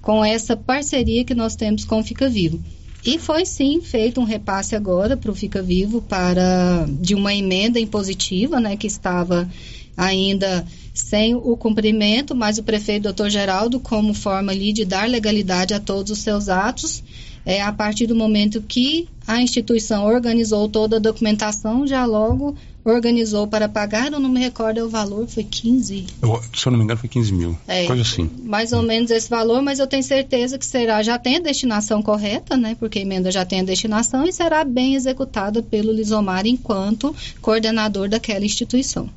[0.00, 2.62] com essa parceria que nós temos com o Fica Vivo.
[3.04, 7.80] E foi sim feito um repasse agora para o Fica Vivo para de uma emenda
[7.80, 9.50] impositiva, né, que estava
[9.96, 10.64] ainda
[10.94, 15.80] sem o cumprimento, mas o prefeito doutor Geraldo, como forma ali de dar legalidade a
[15.80, 17.02] todos os seus atos,
[17.44, 23.46] é, a partir do momento que a instituição organizou toda a documentação, já logo organizou
[23.46, 26.84] para pagar, eu não me recordo o valor, foi 15, Eu, se eu não me
[26.84, 27.58] engano, foi 15 mil.
[27.66, 27.86] É.
[27.86, 28.28] Coisa assim.
[28.42, 32.02] mais ou menos esse valor, mas eu tenho certeza que será, já tem a destinação
[32.02, 32.76] correta, né?
[32.78, 38.08] Porque a emenda já tem a destinação e será bem executada pelo Lisomar enquanto coordenador
[38.08, 39.08] daquela instituição.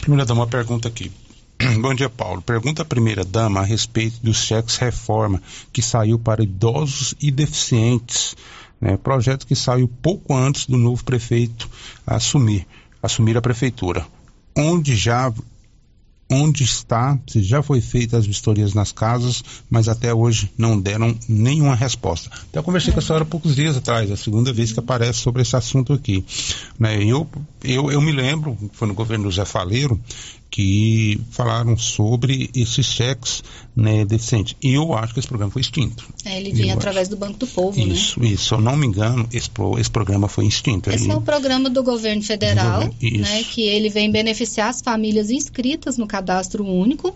[0.00, 1.10] Primeira dama, uma pergunta aqui.
[1.80, 2.42] Bom dia, Paulo.
[2.42, 5.42] Pergunta a primeira dama a respeito dos cheques reforma
[5.72, 8.36] que saiu para idosos e deficientes.
[8.80, 8.96] Né?
[8.96, 11.68] Projeto que saiu pouco antes do novo prefeito
[12.06, 12.66] assumir,
[13.02, 14.06] assumir a prefeitura.
[14.56, 15.32] Onde já
[16.30, 21.16] onde está, se já foi feita as vistorias nas casas, mas até hoje não deram
[21.28, 22.30] nenhuma resposta.
[22.32, 25.42] Até eu conversei com a senhora poucos dias atrás, a segunda vez que aparece sobre
[25.42, 26.24] esse assunto aqui.
[26.78, 27.02] Né?
[27.02, 27.28] Eu,
[27.62, 30.00] eu, eu me lembro, foi no governo do Zé Faleiro,
[30.50, 33.42] que falaram sobre esses cheques
[33.74, 34.56] né, deficientes.
[34.62, 36.04] E eu acho que esse programa foi extinto.
[36.24, 38.48] É, ele vinha Eu através do Banco do Povo, Isso, isso.
[38.48, 40.88] Se eu não me engano, esse, esse programa foi extinto.
[40.88, 40.96] né?
[40.96, 44.70] Esse Ele- é o programa do governo federal, Do governo, né, que ele vem beneficiar
[44.70, 47.14] as famílias inscritas no cadastro único.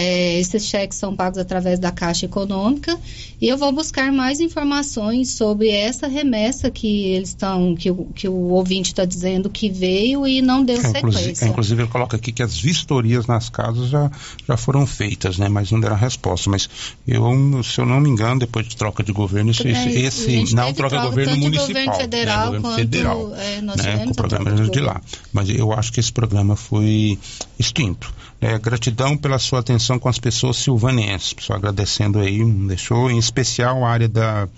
[0.00, 2.96] É, esses cheques são pagos através da Caixa Econômica
[3.40, 8.28] e eu vou buscar mais informações sobre essa remessa que eles estão, que, o- que
[8.28, 11.44] o ouvinte está dizendo que veio e não deu É, inclusive, sequência.
[11.44, 14.08] é, inclusive ele coloca aqui que as vistorias nas casas já,
[14.46, 15.48] já foram feitas, né?
[15.48, 16.48] Mas não deram resposta.
[16.48, 16.68] Mas
[17.06, 17.24] eu,
[17.64, 20.90] se eu não me engano, depois de troca de governo, esse, É, esse, não troca
[20.94, 22.44] troca governo municipal, governo federal né?
[22.46, 23.98] governo quanto, federal, é, nós né?
[24.04, 25.00] Com o a programa troca de de lá.
[25.32, 27.18] Mas eu acho que esse programa foi
[27.58, 28.12] extinto.
[28.40, 31.32] É, gratidão pela sua atenção com as pessoas silvanenses.
[31.32, 34.48] Pessoal agradecendo aí, deixou em especial a área da,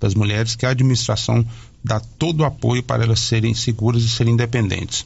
[0.00, 1.44] das mulheres, que a administração
[1.82, 5.04] dá todo o apoio para elas serem seguras e serem independentes.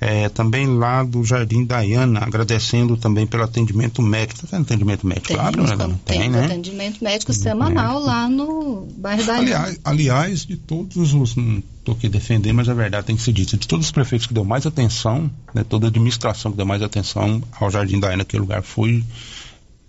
[0.00, 4.34] É, também lá do Jardim Dayana, agradecendo também pelo atendimento médico.
[4.34, 6.00] Está tendo atendimento médico lá, Temos, Bruna?
[6.04, 6.44] tem, Tem, né?
[6.44, 11.34] atendimento médico semanal lá no bairro da Aliás, aliás, de todos os.
[11.34, 13.56] Não estou aqui defendendo, mas a verdade tem que ser dita.
[13.56, 16.82] De todos os prefeitos que deu mais atenção, né, toda a administração que deu mais
[16.82, 19.04] atenção ao Jardim da Ana, naquele lugar, foi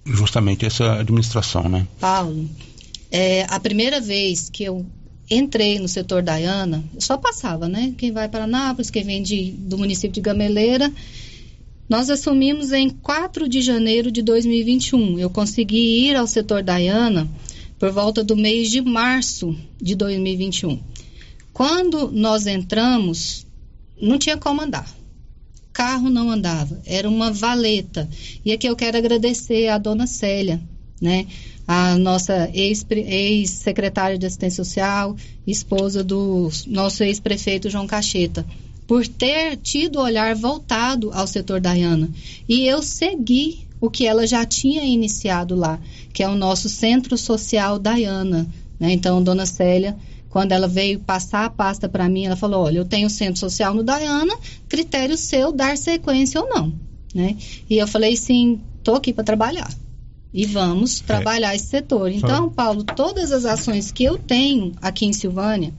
[0.05, 1.87] justamente essa administração, né?
[1.99, 2.49] Paulo,
[3.11, 4.85] é, a primeira vez que eu
[5.33, 7.93] entrei no setor Dayana, só passava, né?
[7.97, 10.91] Quem vai para Anápolis, quem vem de, do município de Gameleira.
[11.89, 15.19] Nós assumimos em 4 de janeiro de 2021.
[15.19, 17.29] Eu consegui ir ao setor Dayana
[17.77, 20.79] por volta do mês de março de 2021.
[21.51, 23.45] Quando nós entramos,
[24.01, 24.89] não tinha como andar.
[25.73, 28.07] Carro não andava, era uma valeta.
[28.45, 30.61] E aqui eu quero agradecer à dona Célia,
[31.01, 31.27] né?
[31.67, 35.15] A nossa ex- ex-secretária de assistência social,
[35.47, 38.45] esposa do nosso ex-prefeito João Cacheta,
[38.85, 42.09] por ter tido olhar voltado ao setor Dayana.
[42.47, 45.79] E eu segui o que ela já tinha iniciado lá,
[46.13, 48.47] que é o nosso Centro Social Dayana.
[48.79, 48.91] Né?
[48.91, 49.95] Então, dona Célia,
[50.29, 53.73] quando ela veio passar a pasta para mim, ela falou: Olha, eu tenho centro social
[53.73, 54.35] no Dayana,
[54.67, 56.73] critério seu dar sequência ou não.
[57.13, 57.37] Né?
[57.69, 59.71] E eu falei: Sim, estou aqui para trabalhar.
[60.33, 62.11] E vamos trabalhar esse setor.
[62.11, 65.71] Então, Paulo, todas as ações que eu tenho aqui em Silvânia,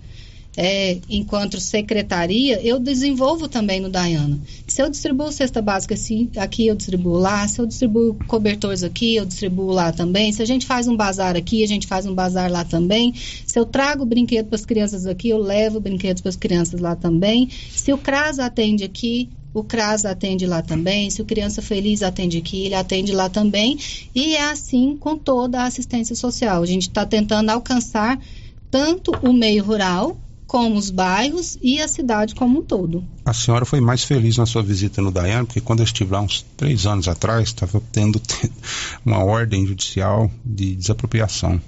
[0.57, 4.39] é, enquanto secretaria, eu desenvolvo também no Dayana.
[4.67, 7.47] Se eu distribuo cesta básica assim, aqui, eu distribuo lá.
[7.49, 10.31] Se eu distribuo cobertores aqui, eu distribuo lá também.
[10.33, 13.13] Se a gente faz um bazar aqui, a gente faz um bazar lá também.
[13.15, 16.95] Se eu trago brinquedo para as crianças aqui, eu levo brinquedos para as crianças lá
[16.95, 17.49] também.
[17.73, 21.09] Se o CRAS atende aqui, o CRAS atende lá também.
[21.09, 23.79] Se o Criança Feliz atende aqui, ele atende lá também.
[24.13, 26.61] E é assim com toda a assistência social.
[26.61, 28.19] A gente está tentando alcançar
[28.69, 33.05] tanto o meio rural, como os bairros e a cidade como um todo.
[33.25, 36.21] A senhora foi mais feliz na sua visita no Dayana, porque quando eu estive lá
[36.21, 38.21] uns três anos atrás, estava tendo
[39.05, 41.61] uma ordem judicial de desapropriação.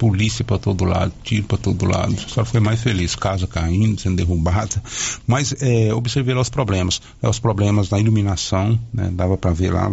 [0.00, 2.18] Polícia para todo lado, tiro para todo lado.
[2.18, 4.82] Senhora foi mais feliz, casa caindo, sendo derrubada.
[5.26, 7.02] Mas é, observei lá os problemas.
[7.22, 9.92] É, os problemas na iluminação, né, dava para ver lá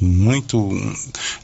[0.00, 0.72] muito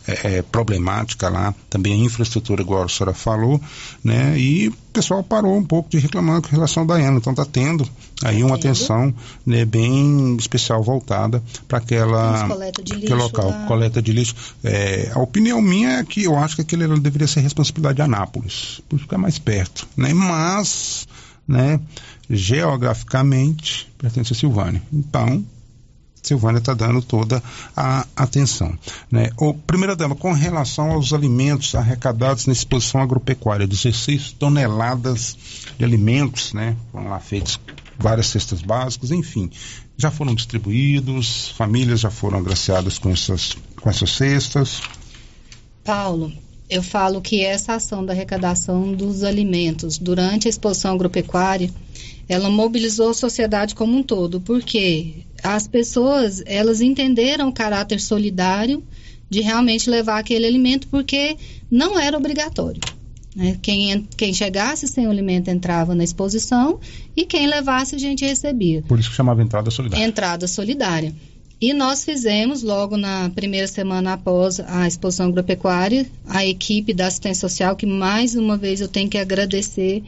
[0.09, 1.55] é, é, problemática lá.
[1.71, 3.61] Também a infraestrutura, igual a senhora falou,
[4.03, 4.37] né?
[4.37, 7.19] E o pessoal parou um pouco de reclamar com relação ao Dayana.
[7.19, 7.89] Então está tendo
[8.25, 9.15] aí uma atenção
[9.47, 12.49] né, bem especial voltada para aquela
[12.97, 13.67] lixo local, lá.
[13.67, 14.35] coleta de lixo.
[14.65, 18.81] É, a opinião minha é que eu acho que aquele deveria ser responsabilidade de Anápolis,
[18.89, 20.13] por ficar mais perto, né?
[20.13, 21.07] Mas,
[21.47, 21.79] né,
[22.29, 24.83] geograficamente pertence a Silvânia.
[24.93, 25.45] Então,
[26.23, 27.43] Silvânia está dando toda
[27.77, 28.77] a atenção.
[29.11, 29.31] Né?
[29.39, 35.37] O, primeira dama, com relação aos alimentos arrecadados na exposição agropecuária, 16 toneladas
[35.79, 36.77] de alimentos, né?
[36.93, 37.59] Foram lá feitos
[37.99, 39.51] várias cestas básicas, enfim,
[39.97, 44.81] já foram distribuídos, famílias já foram agraciadas com essas, com essas cestas.
[45.85, 46.33] Paulo,
[46.69, 51.71] eu falo que essa ação da arrecadação dos alimentos durante a exposição agropecuária,
[52.29, 58.83] ela mobilizou a sociedade como um todo, porque as pessoas, elas entenderam o caráter solidário
[59.29, 61.37] de realmente levar aquele alimento, porque
[61.71, 62.81] não era obrigatório.
[63.37, 63.57] né?
[63.63, 66.81] Quem, quem chegasse sem o alimento entrava na exposição
[67.17, 70.05] e quem levasse a gente recebia Por isso que chamava entrada solidária.
[70.05, 71.15] entrada solidária.
[71.61, 77.47] E nós fizemos, logo na primeira semana após a exposição agropecuária, a equipe da assistência
[77.49, 80.03] social, que mais uma vez eu tenho que agradecer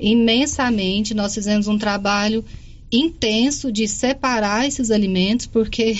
[0.00, 1.14] imensamente.
[1.14, 2.44] Nós fizemos um trabalho
[2.90, 5.98] intenso de separar esses alimentos, porque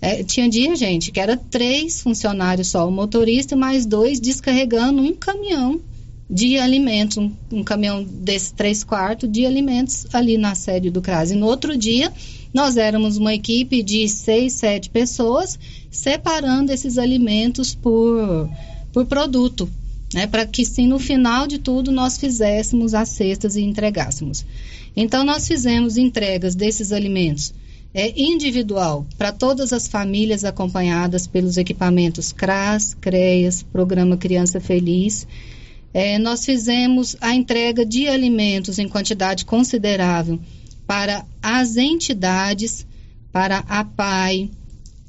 [0.00, 5.02] é, tinha dia, gente, que era três funcionários só, o motorista e mais dois descarregando
[5.02, 5.80] um caminhão
[6.28, 11.30] de alimentos, um, um caminhão desses três quartos de alimentos ali na sede do CRAS.
[11.30, 12.12] E no outro dia,
[12.52, 15.58] nós éramos uma equipe de seis, sete pessoas,
[15.90, 18.48] separando esses alimentos por,
[18.92, 19.68] por produto,
[20.12, 24.44] né, para que sim, no final de tudo, nós fizéssemos as cestas e entregássemos.
[24.96, 27.52] Então, nós fizemos entregas desses alimentos
[27.94, 35.26] é, individual para todas as famílias acompanhadas pelos equipamentos CRAS, CREAS, Programa Criança Feliz.
[35.92, 40.40] É, nós fizemos a entrega de alimentos em quantidade considerável
[40.86, 42.84] para as entidades,
[43.32, 44.50] para a PAI,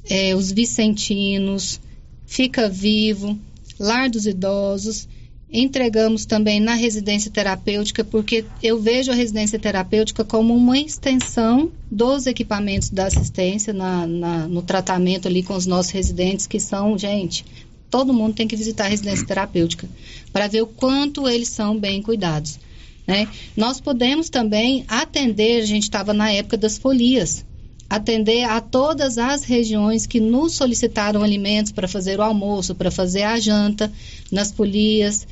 [0.08, 1.80] é, os Vicentinos,
[2.24, 3.38] Fica Vivo,
[3.78, 5.08] Lar dos Idosos.
[5.52, 12.26] Entregamos também na residência terapêutica, porque eu vejo a residência terapêutica como uma extensão dos
[12.26, 17.44] equipamentos da assistência na, na, no tratamento ali com os nossos residentes, que são, gente,
[17.88, 19.88] todo mundo tem que visitar a residência terapêutica
[20.32, 22.58] para ver o quanto eles são bem cuidados.
[23.06, 23.28] Né?
[23.56, 27.44] Nós podemos também atender, a gente estava na época das folias,
[27.88, 33.22] atender a todas as regiões que nos solicitaram alimentos para fazer o almoço, para fazer
[33.22, 33.92] a janta,
[34.30, 35.26] nas folias.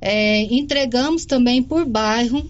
[0.00, 2.44] É, entregamos também por bairro,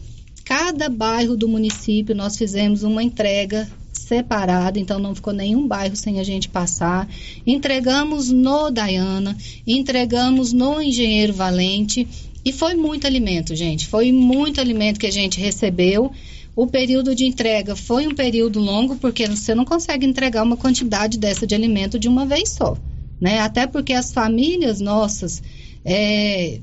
[0.45, 6.19] cada bairro do município nós fizemos uma entrega separada, então não ficou nenhum bairro sem
[6.19, 7.09] a gente passar.
[7.47, 9.37] Entregamos no Dayana,
[9.67, 12.07] entregamos no Engenheiro Valente
[12.45, 13.87] e foi muito alimento, gente.
[13.87, 16.11] Foi muito alimento que a gente recebeu.
[16.55, 21.19] O período de entrega foi um período longo, porque você não consegue entregar uma quantidade
[21.19, 22.77] dessa de alimento de uma vez só.
[23.21, 23.41] Né?
[23.41, 25.43] Até porque as famílias nossas
[25.85, 26.61] é,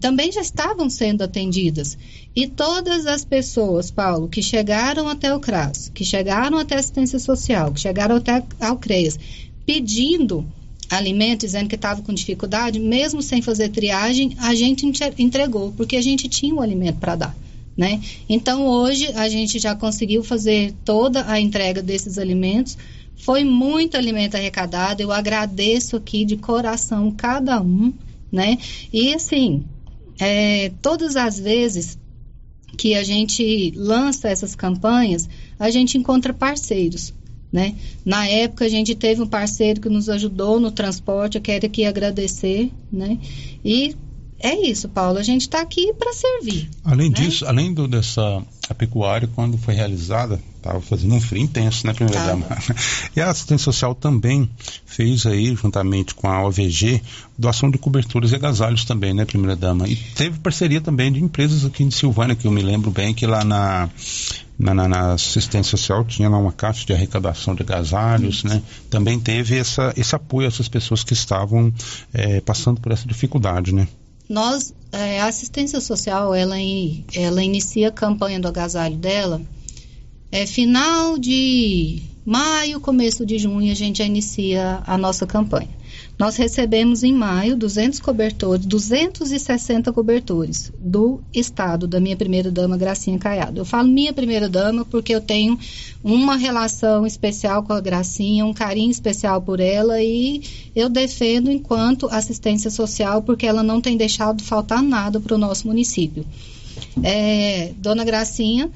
[0.00, 1.96] também já estavam sendo atendidas.
[2.34, 7.18] E todas as pessoas, Paulo, que chegaram até o CRAS, que chegaram até a assistência
[7.18, 9.18] social, que chegaram até ao CREAS,
[9.64, 10.46] pedindo
[10.90, 14.86] alimento, dizendo que estava com dificuldade, mesmo sem fazer triagem, a gente
[15.18, 17.36] entregou, porque a gente tinha o alimento para dar.
[17.76, 18.00] Né?
[18.28, 22.78] Então hoje a gente já conseguiu fazer toda a entrega desses alimentos.
[23.16, 25.02] Foi muito alimento arrecadado.
[25.02, 27.92] Eu agradeço aqui de coração cada um,
[28.32, 28.58] né?
[28.92, 29.64] E assim,
[30.18, 31.98] é, todas as vezes
[32.76, 35.28] que a gente lança essas campanhas,
[35.58, 37.12] a gente encontra parceiros.
[37.52, 37.74] Né?
[38.04, 41.84] Na época a gente teve um parceiro que nos ajudou no transporte, eu quero aqui
[41.84, 43.18] agradecer, né?
[43.64, 43.94] E
[44.38, 46.68] é isso, Paulo, a gente está aqui para servir.
[46.84, 47.16] Além né?
[47.16, 51.92] disso, além do, dessa a pecuária, quando foi realizada, estava fazendo um frio intenso, né,
[51.92, 52.46] primeira dama?
[53.14, 54.50] E a assistência social também
[54.84, 57.00] fez aí, juntamente com a OVG,
[57.38, 59.88] doação de coberturas e agasalhos também, né, primeira dama?
[59.88, 63.26] E teve parceria também de empresas aqui em Silvânia, que eu me lembro bem que
[63.26, 63.88] lá na
[64.58, 68.62] na, na, na, assistência social tinha lá uma caixa de arrecadação de agasalhos, né?
[68.88, 71.70] Também teve essa, esse apoio a essas pessoas que estavam
[72.12, 73.86] é, passando por essa dificuldade, né?
[74.28, 76.56] Nós, é, a assistência social, ela,
[77.14, 79.40] ela inicia a campanha do agasalho dela
[80.30, 85.75] é final de maio, começo de junho, a gente já inicia a nossa campanha.
[86.18, 93.18] Nós recebemos em maio 200 cobertores, 260 cobertores do estado da minha primeira dama Gracinha
[93.18, 93.60] Caiado.
[93.60, 95.58] Eu falo minha primeira dama porque eu tenho
[96.02, 100.40] uma relação especial com a Gracinha, um carinho especial por ela e
[100.74, 105.66] eu defendo enquanto assistência social porque ela não tem deixado faltar nada para o nosso
[105.66, 106.24] município.
[107.02, 108.70] É, Dona Gracinha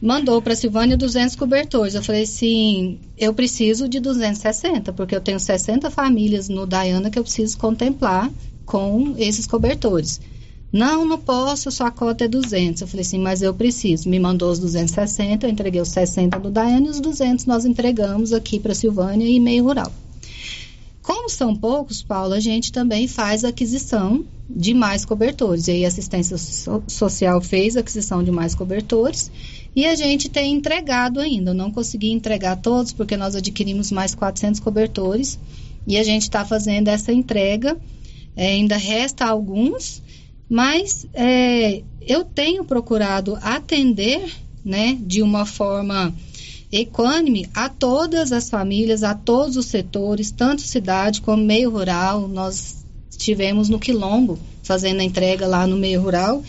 [0.00, 1.94] mandou para Silvânia 200 cobertores.
[1.94, 7.18] Eu falei assim, eu preciso de 260, porque eu tenho 60 famílias no Diana que
[7.18, 8.30] eu preciso contemplar
[8.64, 10.20] com esses cobertores.
[10.70, 12.82] Não, não posso, sua cota é 200.
[12.82, 14.08] Eu falei assim, mas eu preciso.
[14.08, 18.32] Me mandou os 260, eu entreguei os 60 do Diana e os 200 nós entregamos
[18.32, 19.90] aqui para Silvânia e meio rural.
[21.08, 25.66] Como são poucos, Paulo, a gente também faz aquisição de mais cobertores.
[25.66, 26.36] E aí a assistência
[26.86, 29.30] social fez aquisição de mais cobertores
[29.74, 31.52] e a gente tem entregado ainda.
[31.52, 35.38] Eu não consegui entregar todos porque nós adquirimos mais 400 cobertores
[35.86, 37.74] e a gente está fazendo essa entrega.
[38.36, 40.02] É, ainda resta alguns,
[40.46, 44.30] mas é, eu tenho procurado atender,
[44.62, 46.14] né, de uma forma
[46.70, 52.28] equânime a todas as famílias, a todos os setores, tanto cidade como meio rural.
[52.28, 56.42] Nós estivemos no Quilombo fazendo a entrega lá no meio rural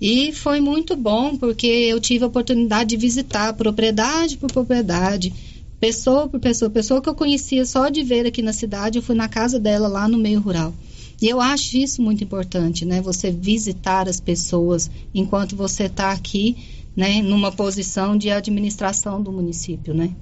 [0.00, 5.32] e foi muito bom, porque eu tive a oportunidade de visitar propriedade por propriedade,
[5.78, 9.14] pessoa por pessoa, pessoa que eu conhecia só de ver aqui na cidade, eu fui
[9.14, 10.72] na casa dela lá no meio rural.
[11.20, 13.02] E eu acho isso muito importante, né?
[13.02, 16.56] Você visitar as pessoas enquanto você está aqui,
[16.96, 17.22] né?
[17.22, 20.14] Numa posição de administração do município, né?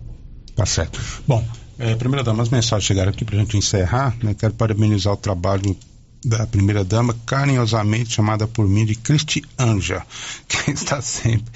[0.54, 1.00] Tá certo.
[1.26, 1.44] Bom,
[1.78, 4.34] é, primeira dama, as mensagens chegaram aqui para a gente encerrar, né?
[4.34, 5.76] Quero parabenizar o trabalho
[6.24, 10.04] da primeira dama, carinhosamente chamada por mim de Cristianja,
[10.48, 11.52] que está sempre,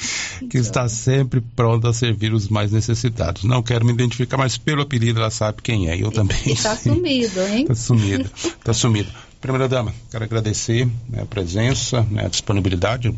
[0.49, 3.45] que está sempre pronta a servir os mais necessitados.
[3.45, 6.01] Não quero me identificar, mas pelo apelido ela sabe quem é.
[6.01, 6.39] Eu também.
[6.47, 7.63] Está sumido, hein?
[7.63, 9.11] Está sumido, está sumido.
[9.41, 13.13] Primeira dama, quero agradecer né, a presença, né, a disponibilidade.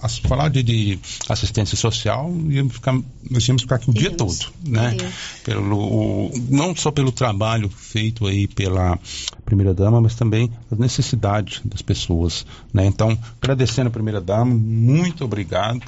[0.00, 0.98] As, falar de, de,
[1.28, 2.98] assistência social, íamos ficar,
[3.28, 4.96] nós íamos ficar aqui o dia todo, né?
[5.44, 8.98] Pelo, não só pelo trabalho feito aí pela
[9.44, 12.86] primeira dama, mas também as necessidades das pessoas, né?
[12.86, 15.82] Então, agradecendo a primeira dama, muito obrigado,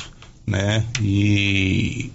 [0.47, 0.85] né?
[1.01, 2.11] E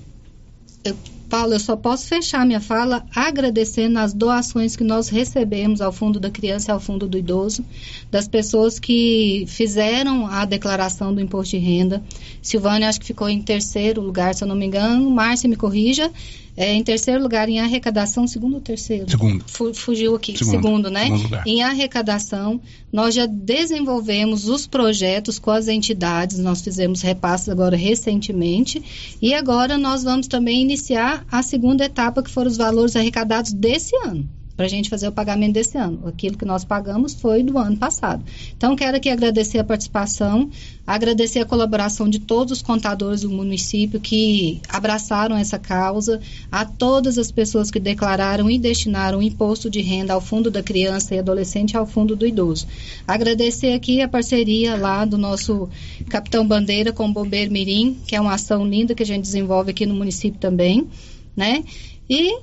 [0.84, 0.96] eu
[1.30, 6.20] Paulo, eu só posso fechar minha fala agradecendo as doações que nós recebemos ao Fundo
[6.20, 7.66] da Criança e ao Fundo do Idoso,
[8.12, 12.04] das pessoas que fizeram a declaração do imposto de renda.
[12.42, 15.10] Silvânia acho que ficou em terceiro lugar, se eu não me engano.
[15.10, 16.12] Márcia, me corrija.
[16.58, 19.10] É, em terceiro lugar em arrecadação, segundo ou terceiro?
[19.10, 19.44] Segundo.
[19.74, 21.04] fugiu aqui, segundo, segundo né?
[21.04, 21.44] Segundo lugar.
[21.46, 22.62] Em arrecadação,
[22.92, 29.78] nós já desenvolvemos os projetos com as entidades, nós fizemos repasses agora recentemente, e agora
[29.78, 34.66] nós vamos também iniciar a segunda etapa, que foram os valores arrecadados desse ano para
[34.66, 36.08] a gente fazer o pagamento desse ano.
[36.08, 38.24] Aquilo que nós pagamos foi do ano passado.
[38.56, 40.50] Então, quero aqui agradecer a participação,
[40.88, 46.22] agradecer a colaboração de todos os contadores do município que abraçaram essa causa,
[46.52, 50.64] a todas as pessoas que declararam e destinaram o imposto de renda ao Fundo da
[50.64, 52.68] Criança e Adolescente e ao Fundo do Idoso.
[53.08, 55.70] Agradecer aqui a parceria lá do nosso
[56.10, 59.72] Capitão Bandeira com o Bombeiro Mirim, que é uma ação linda que a gente desenvolve
[59.72, 60.88] aqui no município também,
[61.36, 61.64] né?
[62.10, 62.38] E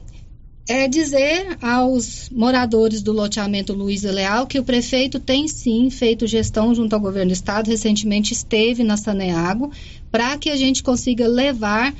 [0.68, 6.74] é dizer aos moradores do loteamento Luiz Leal que o prefeito tem sim feito gestão
[6.74, 9.72] junto ao governo do estado, recentemente esteve na Saneago,
[10.10, 11.92] para que a gente consiga levar